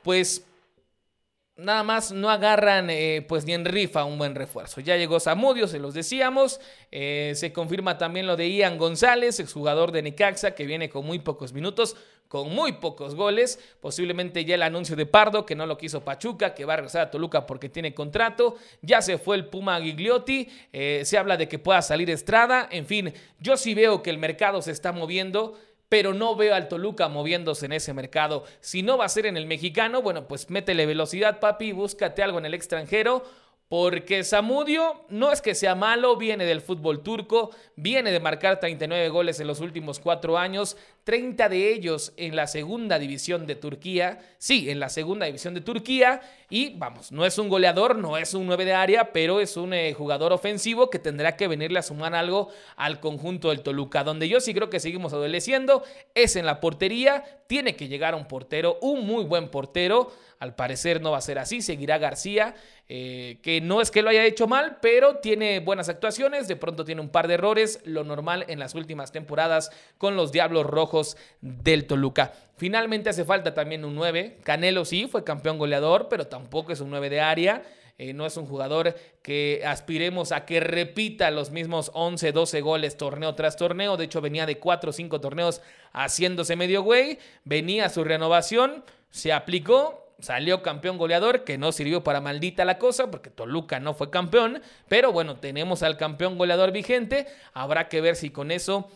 pues 0.06 0.46
nada 1.56 1.82
más 1.82 2.12
no 2.12 2.30
agarran 2.30 2.92
eh, 2.92 3.26
pues 3.28 3.44
ni 3.46 3.54
en 3.54 3.66
rifa 3.66 4.06
un 4.06 4.20
buen 4.20 4.36
refuerzo. 4.36 4.82
Ya 4.82 4.98
llegó 4.98 5.20
Samudio, 5.20 5.68
se 5.68 5.80
los 5.80 5.96
decíamos. 5.96 6.62
Eh, 6.92 7.34
se 7.34 7.52
confirma 7.52 7.98
también 7.98 8.28
lo 8.28 8.38
de 8.38 8.48
Ian 8.52 8.78
González, 8.78 9.40
exjugador 9.40 9.92
de 9.92 10.04
Necaxa, 10.04 10.54
que 10.54 10.68
viene 10.68 10.90
con 10.90 11.08
muy 11.08 11.18
pocos 11.18 11.54
minutos, 11.54 11.96
con 12.28 12.54
muy 12.54 12.74
pocos 12.74 13.16
goles. 13.16 13.60
Posiblemente 13.82 14.46
ya 14.46 14.54
el 14.54 14.62
anuncio 14.62 14.96
de 14.96 15.08
Pardo, 15.08 15.44
que 15.44 15.56
no 15.56 15.66
lo 15.66 15.76
quiso 15.76 16.06
Pachuca, 16.06 16.54
que 16.54 16.66
va 16.66 16.74
a 16.74 16.78
regresar 16.78 17.02
a 17.02 17.10
Toluca 17.10 17.48
porque 17.48 17.68
tiene 17.68 17.96
contrato. 17.96 18.58
Ya 18.84 19.02
se 19.02 19.18
fue 19.18 19.38
el 19.38 19.48
Puma 19.48 19.82
Gigliotti. 19.82 20.48
Eh, 20.72 21.02
se 21.04 21.18
habla 21.18 21.36
de 21.36 21.48
que 21.48 21.58
pueda 21.58 21.82
salir 21.82 22.12
Estrada. 22.12 22.70
En 22.72 22.86
fin, 22.86 23.12
yo 23.40 23.58
sí 23.58 23.74
veo 23.74 24.04
que 24.04 24.12
el 24.12 24.20
mercado 24.20 24.62
se 24.62 24.70
está 24.70 24.92
moviendo 24.92 25.58
pero 25.90 26.14
no 26.14 26.36
veo 26.36 26.56
al 26.56 26.68
Toluca 26.68 27.08
moviéndose 27.08 27.66
en 27.66 27.74
ese 27.74 27.94
mercado. 27.94 28.44
Si 28.60 28.82
no 28.82 28.98
va 28.98 29.06
a 29.06 29.10
ser 29.10 29.26
en 29.26 29.38
el 29.38 29.46
mexicano, 29.46 30.02
bueno, 30.02 30.28
pues 30.28 30.50
métele 30.50 30.86
velocidad, 30.86 31.40
papi, 31.40 31.72
búscate 31.72 32.24
algo 32.24 32.40
en 32.40 32.46
el 32.46 32.54
extranjero 32.54 33.24
porque 33.68 34.24
Samudio 34.24 35.06
no 35.10 35.32
es 35.32 35.42
que 35.42 35.56
sea 35.56 35.74
malo, 35.74 36.18
viene 36.18 36.46
del 36.46 36.62
fútbol 36.62 37.02
turco, 37.02 37.50
viene 37.76 38.12
de 38.12 38.20
marcar 38.20 38.60
39 38.60 39.10
goles 39.10 39.40
en 39.40 39.48
los 39.48 39.60
últimos 39.60 40.00
cuatro 40.00 40.38
años, 40.38 40.78
30 41.06 41.50
de 41.50 41.72
ellos 41.72 42.14
en 42.18 42.36
la 42.36 42.48
segunda 42.48 42.98
división 42.98 43.46
de 43.46 43.56
Turquía, 43.56 44.20
sí, 44.40 44.72
en 44.72 44.80
la 44.80 44.90
segunda 44.90 45.28
división 45.28 45.54
de 45.54 45.62
Turquía, 45.62 46.20
y 46.50 46.76
vamos, 46.78 47.12
no 47.12 47.28
es 47.28 47.38
un 47.38 47.48
goleador, 47.48 47.96
no 47.96 48.18
es 48.18 48.34
un 48.34 48.48
9 48.48 48.66
de 48.66 48.74
área, 48.74 49.14
pero 49.14 49.40
es 49.40 49.56
un 49.56 49.74
eh, 49.76 49.94
jugador 49.94 50.34
ofensivo 50.34 50.90
que 50.90 50.98
tendrá 50.98 51.38
que 51.38 51.48
venirle 51.48 51.78
a 51.78 51.84
sumar 51.84 52.16
algo 52.16 52.50
al 52.76 53.00
conjunto 53.00 53.50
del 53.50 53.62
Toluca, 53.62 54.04
donde 54.04 54.28
yo 54.28 54.40
sí 54.40 54.56
creo 54.56 54.72
que 54.72 54.80
seguimos 54.80 55.14
adoleciendo, 55.14 55.84
es 56.16 56.36
en 56.36 56.48
la 56.48 56.60
portería, 56.60 57.24
tiene 57.46 57.76
que 57.76 57.88
llegar 57.88 58.16
un 58.16 58.28
portero, 58.28 58.80
un 58.82 59.06
muy 59.06 59.26
buen 59.26 59.50
portero, 59.50 60.12
al 60.40 60.56
parecer 60.56 61.02
no 61.02 61.12
va 61.12 61.20
a 61.20 61.22
ser 61.22 61.40
así, 61.40 61.62
seguirá 61.62 61.98
García, 61.98 62.56
eh, 62.88 63.40
que 63.42 63.62
no 63.62 63.82
es 63.82 63.90
que 63.90 64.02
lo 64.02 64.10
haya 64.10 64.26
hecho 64.26 64.48
mal, 64.48 64.78
pero 64.82 65.18
tiene 65.18 65.60
buenas 65.60 65.90
actuaciones, 65.90 66.48
de 66.48 66.56
pronto 66.56 66.84
tiene 66.84 67.02
un 67.02 67.10
par 67.10 67.28
de 67.28 67.36
errores, 67.36 67.80
lo 67.86 68.04
normal 68.04 68.46
en 68.48 68.60
las 68.60 68.76
últimas 68.76 69.12
temporadas 69.12 69.72
con 69.98 70.16
los 70.16 70.32
Diablos 70.32 70.66
Rojos 70.66 70.95
del 71.42 71.86
Toluca. 71.86 72.34
Finalmente 72.58 73.10
hace 73.10 73.26
falta 73.26 73.54
también 73.54 73.84
un 73.84 73.96
9, 73.96 74.38
Canelo 74.44 74.86
sí, 74.86 75.08
fue 75.08 75.24
campeón 75.24 75.58
goleador, 75.58 76.08
pero 76.10 76.28
tampoco 76.28 76.72
es 76.72 76.80
un 76.80 76.90
9 76.90 77.10
de 77.10 77.20
área. 77.22 77.64
Eh, 77.98 78.14
no 78.14 78.26
es 78.26 78.36
un 78.36 78.46
jugador 78.46 78.94
que 79.22 79.64
aspiremos 79.66 80.34
a 80.34 80.46
que 80.46 80.60
repita 80.60 81.32
los 81.32 81.52
mismos 81.52 81.92
11, 81.94 82.34
12 82.34 82.60
goles 82.62 82.98
torneo 82.98 83.36
tras 83.36 83.56
torneo. 83.56 83.96
De 83.96 84.06
hecho, 84.06 84.20
venía 84.20 84.46
de 84.46 84.60
4 84.60 84.90
o 84.90 84.94
5 84.94 85.22
torneos 85.22 85.62
haciéndose 85.94 86.58
medio 86.58 86.84
güey. 86.84 87.20
Venía 87.46 87.88
su 87.88 88.04
renovación, 88.04 88.84
se 89.12 89.32
aplicó 89.32 90.06
salió 90.20 90.62
campeón 90.62 90.98
goleador, 90.98 91.44
que 91.44 91.58
no 91.58 91.72
sirvió 91.72 92.04
para 92.04 92.22
maldita 92.22 92.66
la 92.66 92.78
cosa, 92.78 93.12
porque 93.12 93.30
Toluca 93.30 93.80
no 93.80 93.94
fue 93.94 94.10
campeón, 94.10 94.62
pero 94.88 95.12
bueno, 95.12 95.38
tenemos 95.38 95.84
al 95.84 95.98
campeón 95.98 96.38
goleador 96.38 96.72
vigente, 96.72 97.28
habrá 97.54 97.90
que 97.90 98.02
ver 98.02 98.16
si 98.16 98.30
con 98.30 98.52
eso 98.52 98.90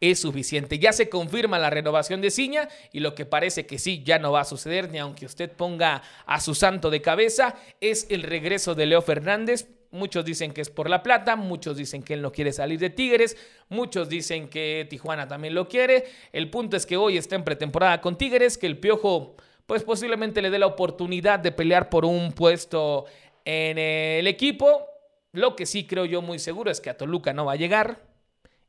es 0.00 0.20
suficiente. 0.20 0.78
Ya 0.78 0.92
se 0.92 1.08
confirma 1.08 1.58
la 1.58 1.70
renovación 1.70 2.20
de 2.20 2.30
Ciña 2.30 2.68
y 2.92 3.00
lo 3.00 3.14
que 3.14 3.26
parece 3.26 3.66
que 3.66 3.78
sí, 3.78 4.02
ya 4.04 4.18
no 4.18 4.32
va 4.32 4.40
a 4.40 4.44
suceder, 4.44 4.90
ni 4.90 4.98
aunque 4.98 5.26
usted 5.26 5.50
ponga 5.50 6.02
a 6.26 6.40
su 6.40 6.54
santo 6.54 6.90
de 6.90 7.02
cabeza, 7.02 7.56
es 7.80 8.06
el 8.10 8.22
regreso 8.22 8.74
de 8.74 8.86
Leo 8.86 9.02
Fernández. 9.02 9.68
Muchos 9.90 10.24
dicen 10.24 10.52
que 10.52 10.60
es 10.60 10.70
por 10.70 10.90
la 10.90 11.04
plata, 11.04 11.36
muchos 11.36 11.76
dicen 11.76 12.02
que 12.02 12.14
él 12.14 12.22
no 12.22 12.32
quiere 12.32 12.52
salir 12.52 12.80
de 12.80 12.90
Tigres, 12.90 13.36
muchos 13.68 14.08
dicen 14.08 14.48
que 14.48 14.86
Tijuana 14.90 15.28
también 15.28 15.54
lo 15.54 15.68
quiere. 15.68 16.04
El 16.32 16.50
punto 16.50 16.76
es 16.76 16.84
que 16.84 16.96
hoy 16.96 17.16
está 17.16 17.36
en 17.36 17.44
pretemporada 17.44 18.00
con 18.00 18.18
Tigres, 18.18 18.58
que 18.58 18.66
el 18.66 18.78
Piojo 18.78 19.36
pues 19.66 19.84
posiblemente 19.84 20.42
le 20.42 20.50
dé 20.50 20.58
la 20.58 20.66
oportunidad 20.66 21.38
de 21.38 21.52
pelear 21.52 21.88
por 21.88 22.04
un 22.04 22.32
puesto 22.32 23.06
en 23.44 23.78
el 23.78 24.26
equipo. 24.26 24.86
Lo 25.32 25.56
que 25.56 25.64
sí 25.64 25.86
creo 25.86 26.04
yo 26.04 26.22
muy 26.22 26.38
seguro 26.38 26.70
es 26.70 26.80
que 26.80 26.90
a 26.90 26.96
Toluca 26.96 27.32
no 27.32 27.44
va 27.44 27.52
a 27.52 27.56
llegar. 27.56 28.13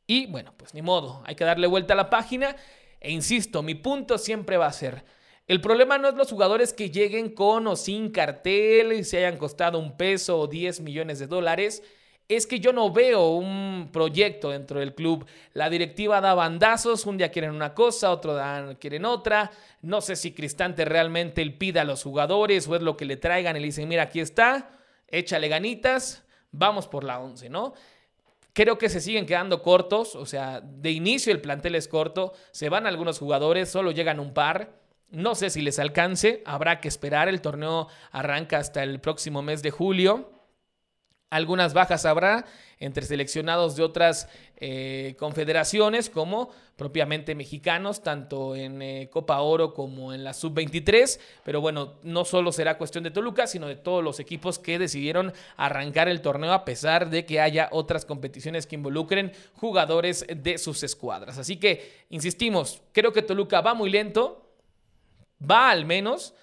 Y 0.08 0.28
bueno, 0.28 0.54
pues 0.58 0.74
ni 0.74 0.82
modo, 0.82 1.24
hay 1.26 1.36
que 1.36 1.46
darle 1.46 1.68
vuelta 1.68 1.94
a 1.94 1.98
la 1.98 2.10
página. 2.10 2.56
E 3.00 3.12
insisto, 3.12 3.64
mi 3.64 3.76
punto 3.76 4.18
siempre 4.18 4.58
va 4.58 4.68
a 4.68 4.74
ser, 4.74 5.04
el 5.48 5.62
problema 5.62 6.00
no 6.00 6.10
es 6.10 6.16
los 6.16 6.32
jugadores 6.32 6.74
que 6.74 6.90
lleguen 6.90 7.30
con 7.30 7.68
o 7.68 7.76
sin 7.76 8.10
cartel 8.10 8.94
y 8.94 9.04
se 9.04 9.18
hayan 9.18 9.38
costado 9.38 9.78
un 9.78 9.96
peso 9.96 10.40
o 10.40 10.48
10 10.48 10.82
millones 10.82 11.20
de 11.20 11.28
dólares 11.28 11.84
es 12.28 12.48
que 12.48 12.60
yo 12.60 12.74
no 12.74 12.92
veo 12.92 13.36
un 13.36 13.90
proyecto 13.92 14.50
dentro 14.50 14.80
del 14.80 14.96
club. 14.96 15.26
La 15.54 15.70
directiva 15.70 16.22
da 16.22 16.34
bandazos, 16.34 17.06
un 17.06 17.18
día 17.18 17.30
quieren 17.30 17.52
una 17.52 17.74
cosa, 17.74 18.12
otro 18.12 18.36
día 18.36 18.76
quieren 18.80 19.06
otra. 19.06 19.52
No 19.82 20.02
sé 20.02 20.16
si 20.16 20.34
Cristante 20.34 20.86
realmente 20.86 21.42
él 21.42 21.56
pida 21.56 21.82
a 21.82 21.86
los 21.86 22.04
jugadores 22.04 22.68
o 22.68 22.76
es 22.76 22.82
lo 22.82 22.98
que 22.98 23.06
le 23.06 23.18
traigan 23.18 23.56
y 23.56 23.60
le 23.60 23.68
dicen, 23.68 23.88
mira, 23.88 24.04
aquí 24.04 24.20
está, 24.20 24.72
échale 25.08 25.48
ganitas, 25.48 26.24
vamos 26.52 26.88
por 26.88 27.04
la 27.04 27.20
11, 27.20 27.50
¿no? 27.50 27.74
Creo 28.56 28.78
que 28.78 28.88
se 28.88 29.02
siguen 29.02 29.26
quedando 29.26 29.62
cortos, 29.62 30.16
o 30.16 30.26
sea, 30.26 30.62
de 30.62 30.92
inicio 30.92 31.34
el 31.34 31.42
plantel 31.42 31.76
es 31.76 31.90
corto, 31.90 32.32
se 32.52 32.70
van 32.70 32.88
algunos 32.88 33.20
jugadores, 33.20 33.68
solo 33.68 33.92
llegan 33.92 34.18
un 34.18 34.34
par. 34.34 34.80
No 35.10 35.36
sé 35.36 35.50
si 35.50 35.62
les 35.62 35.78
alcance, 35.78 36.42
habrá 36.46 36.80
que 36.80 36.88
esperar, 36.88 37.28
el 37.28 37.42
torneo 37.42 37.90
arranca 38.12 38.58
hasta 38.58 38.82
el 38.82 39.02
próximo 39.02 39.42
mes 39.42 39.62
de 39.62 39.72
julio. 39.72 40.32
Algunas 41.36 41.74
bajas 41.74 42.06
habrá 42.06 42.46
entre 42.80 43.06
seleccionados 43.06 43.76
de 43.76 43.84
otras 43.84 44.30
eh, 44.56 45.16
confederaciones 45.20 46.10
como 46.10 46.50
propiamente 46.78 47.36
mexicanos, 47.36 48.04
tanto 48.04 48.56
en 48.56 48.82
eh, 48.82 49.10
Copa 49.12 49.42
Oro 49.42 49.74
como 49.74 50.14
en 50.14 50.24
la 50.24 50.34
Sub-23. 50.34 51.20
Pero 51.44 51.60
bueno, 51.60 51.96
no 52.04 52.24
solo 52.24 52.54
será 52.54 52.78
cuestión 52.78 53.04
de 53.04 53.12
Toluca, 53.12 53.48
sino 53.48 53.68
de 53.68 53.76
todos 53.76 54.02
los 54.02 54.22
equipos 54.22 54.60
que 54.60 54.80
decidieron 54.80 55.34
arrancar 55.58 56.08
el 56.08 56.22
torneo 56.22 56.54
a 56.54 56.64
pesar 56.64 57.10
de 57.10 57.26
que 57.26 57.42
haya 57.42 57.68
otras 57.74 58.06
competiciones 58.06 58.66
que 58.66 58.76
involucren 58.76 59.34
jugadores 59.56 60.26
de 60.34 60.58
sus 60.58 60.84
escuadras. 60.84 61.38
Así 61.38 61.58
que, 61.58 62.06
insistimos, 62.12 62.82
creo 62.94 63.12
que 63.12 63.24
Toluca 63.24 63.60
va 63.60 63.74
muy 63.74 63.90
lento, 63.90 64.54
va 65.42 65.70
al 65.70 65.84
menos. 65.84 66.34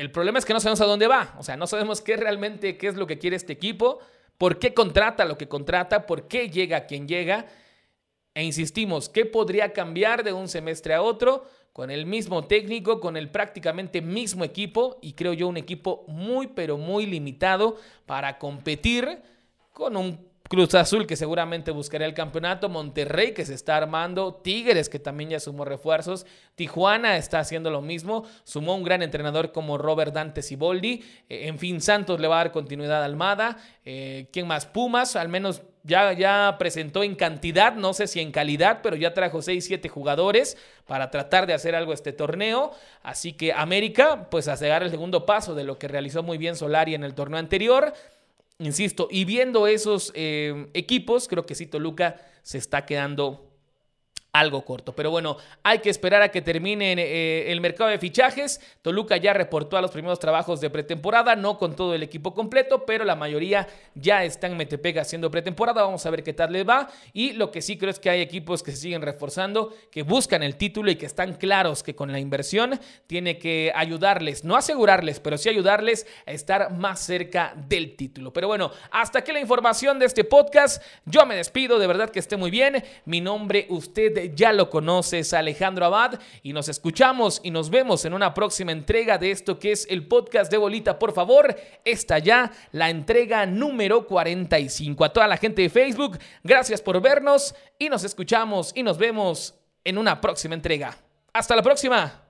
El 0.00 0.10
problema 0.10 0.38
es 0.38 0.46
que 0.46 0.54
no 0.54 0.60
sabemos 0.60 0.80
a 0.80 0.86
dónde 0.86 1.06
va. 1.06 1.34
O 1.38 1.42
sea, 1.42 1.58
no 1.58 1.66
sabemos 1.66 2.00
qué 2.00 2.16
realmente, 2.16 2.78
qué 2.78 2.86
es 2.86 2.94
lo 2.94 3.06
que 3.06 3.18
quiere 3.18 3.36
este 3.36 3.52
equipo, 3.52 3.98
por 4.38 4.58
qué 4.58 4.72
contrata 4.72 5.26
lo 5.26 5.36
que 5.36 5.46
contrata, 5.46 6.06
por 6.06 6.26
qué 6.26 6.48
llega 6.48 6.86
quien 6.86 7.06
llega. 7.06 7.44
E 8.32 8.42
insistimos, 8.42 9.10
¿qué 9.10 9.26
podría 9.26 9.74
cambiar 9.74 10.24
de 10.24 10.32
un 10.32 10.48
semestre 10.48 10.94
a 10.94 11.02
otro? 11.02 11.44
Con 11.74 11.90
el 11.90 12.06
mismo 12.06 12.46
técnico, 12.46 12.98
con 12.98 13.18
el 13.18 13.30
prácticamente 13.30 14.00
mismo 14.00 14.42
equipo 14.42 14.96
y 15.02 15.12
creo 15.12 15.34
yo 15.34 15.48
un 15.48 15.58
equipo 15.58 16.06
muy 16.08 16.46
pero 16.46 16.78
muy 16.78 17.04
limitado 17.04 17.76
para 18.06 18.38
competir 18.38 19.20
con 19.74 19.98
un 19.98 20.29
Cruz 20.50 20.74
Azul 20.74 21.06
que 21.06 21.14
seguramente 21.14 21.70
buscará 21.70 22.04
el 22.04 22.12
campeonato, 22.12 22.68
Monterrey 22.68 23.32
que 23.34 23.46
se 23.46 23.54
está 23.54 23.76
armando, 23.76 24.34
Tigres 24.34 24.88
que 24.88 24.98
también 24.98 25.30
ya 25.30 25.38
sumó 25.38 25.64
refuerzos, 25.64 26.26
Tijuana 26.56 27.16
está 27.18 27.38
haciendo 27.38 27.70
lo 27.70 27.82
mismo, 27.82 28.24
sumó 28.42 28.74
un 28.74 28.82
gran 28.82 29.00
entrenador 29.00 29.52
como 29.52 29.78
Robert 29.78 30.12
Dante 30.12 30.42
Siboldi, 30.42 31.04
eh, 31.28 31.46
en 31.46 31.60
fin, 31.60 31.80
Santos 31.80 32.18
le 32.18 32.26
va 32.26 32.40
a 32.40 32.44
dar 32.44 32.52
continuidad 32.52 33.00
a 33.00 33.04
Almada, 33.04 33.58
eh, 33.84 34.26
¿quién 34.32 34.48
más? 34.48 34.66
Pumas, 34.66 35.14
al 35.14 35.28
menos 35.28 35.62
ya, 35.84 36.12
ya 36.14 36.56
presentó 36.58 37.04
en 37.04 37.14
cantidad, 37.14 37.74
no 37.76 37.94
sé 37.94 38.08
si 38.08 38.18
en 38.18 38.32
calidad, 38.32 38.80
pero 38.82 38.96
ya 38.96 39.14
trajo 39.14 39.42
6, 39.42 39.64
7 39.64 39.88
jugadores 39.88 40.58
para 40.84 41.12
tratar 41.12 41.46
de 41.46 41.54
hacer 41.54 41.76
algo 41.76 41.92
este 41.92 42.12
torneo. 42.12 42.72
Así 43.04 43.34
que 43.34 43.52
América, 43.52 44.28
pues 44.30 44.48
a 44.48 44.56
llegar 44.56 44.82
el 44.82 44.90
segundo 44.90 45.24
paso 45.24 45.54
de 45.54 45.62
lo 45.62 45.78
que 45.78 45.86
realizó 45.86 46.24
muy 46.24 46.38
bien 46.38 46.56
Solari 46.56 46.94
en 46.94 47.04
el 47.04 47.14
torneo 47.14 47.38
anterior. 47.38 47.94
Insisto, 48.60 49.08
y 49.10 49.24
viendo 49.24 49.66
esos 49.66 50.12
eh, 50.14 50.68
equipos, 50.74 51.28
creo 51.28 51.46
que 51.46 51.54
sí, 51.54 51.66
Toluca 51.66 52.20
se 52.42 52.58
está 52.58 52.84
quedando 52.84 53.49
algo 54.32 54.64
corto. 54.64 54.94
Pero 54.94 55.10
bueno, 55.10 55.36
hay 55.62 55.80
que 55.80 55.90
esperar 55.90 56.22
a 56.22 56.30
que 56.30 56.42
termine 56.42 56.92
eh, 56.92 57.52
el 57.52 57.60
mercado 57.60 57.90
de 57.90 57.98
fichajes. 57.98 58.60
Toluca 58.82 59.16
ya 59.16 59.32
reportó 59.32 59.76
a 59.76 59.82
los 59.82 59.90
primeros 59.90 60.18
trabajos 60.18 60.60
de 60.60 60.70
pretemporada, 60.70 61.36
no 61.36 61.58
con 61.58 61.74
todo 61.74 61.94
el 61.94 62.02
equipo 62.02 62.34
completo, 62.34 62.84
pero 62.86 63.04
la 63.04 63.16
mayoría 63.16 63.66
ya 63.94 64.24
están 64.24 64.52
en 64.52 64.58
Metepec 64.58 64.98
haciendo 64.98 65.30
pretemporada. 65.30 65.82
Vamos 65.82 66.04
a 66.06 66.10
ver 66.10 66.22
qué 66.22 66.32
tal 66.32 66.52
les 66.52 66.68
va. 66.68 66.88
Y 67.12 67.32
lo 67.32 67.50
que 67.50 67.62
sí 67.62 67.76
creo 67.76 67.90
es 67.90 67.98
que 67.98 68.10
hay 68.10 68.20
equipos 68.20 68.62
que 68.62 68.70
se 68.70 68.78
siguen 68.78 69.02
reforzando, 69.02 69.74
que 69.90 70.02
buscan 70.02 70.42
el 70.42 70.56
título 70.56 70.90
y 70.90 70.96
que 70.96 71.06
están 71.06 71.34
claros 71.34 71.82
que 71.82 71.94
con 71.94 72.12
la 72.12 72.20
inversión 72.20 72.78
tiene 73.06 73.38
que 73.38 73.72
ayudarles, 73.74 74.44
no 74.44 74.56
asegurarles, 74.56 75.20
pero 75.20 75.38
sí 75.38 75.48
ayudarles 75.48 76.06
a 76.26 76.32
estar 76.32 76.72
más 76.72 77.00
cerca 77.00 77.54
del 77.56 77.96
título. 77.96 78.32
Pero 78.32 78.48
bueno, 78.48 78.70
hasta 78.90 79.20
aquí 79.20 79.32
la 79.32 79.40
información 79.40 79.98
de 79.98 80.06
este 80.06 80.24
podcast. 80.24 80.82
Yo 81.04 81.26
me 81.26 81.36
despido, 81.36 81.78
de 81.78 81.86
verdad 81.86 82.10
que 82.10 82.18
esté 82.18 82.36
muy 82.36 82.50
bien. 82.50 82.82
Mi 83.04 83.20
nombre, 83.20 83.66
usted 83.68 84.19
ya 84.34 84.52
lo 84.52 84.70
conoces, 84.70 85.32
Alejandro 85.32 85.84
Abad, 85.86 86.20
y 86.42 86.52
nos 86.52 86.68
escuchamos 86.68 87.40
y 87.42 87.50
nos 87.50 87.70
vemos 87.70 88.04
en 88.04 88.14
una 88.14 88.34
próxima 88.34 88.72
entrega 88.72 89.18
de 89.18 89.30
esto 89.30 89.58
que 89.58 89.72
es 89.72 89.86
el 89.90 90.06
podcast 90.06 90.50
de 90.50 90.58
Bolita. 90.58 90.98
Por 90.98 91.12
favor, 91.12 91.56
está 91.84 92.18
ya 92.18 92.50
la 92.72 92.90
entrega 92.90 93.46
número 93.46 94.06
45. 94.06 95.04
A 95.04 95.12
toda 95.12 95.26
la 95.26 95.36
gente 95.36 95.62
de 95.62 95.70
Facebook, 95.70 96.18
gracias 96.44 96.80
por 96.80 97.00
vernos 97.00 97.54
y 97.78 97.88
nos 97.88 98.04
escuchamos 98.04 98.72
y 98.74 98.82
nos 98.82 98.98
vemos 98.98 99.54
en 99.84 99.98
una 99.98 100.20
próxima 100.20 100.54
entrega. 100.54 100.96
Hasta 101.32 101.56
la 101.56 101.62
próxima. 101.62 102.29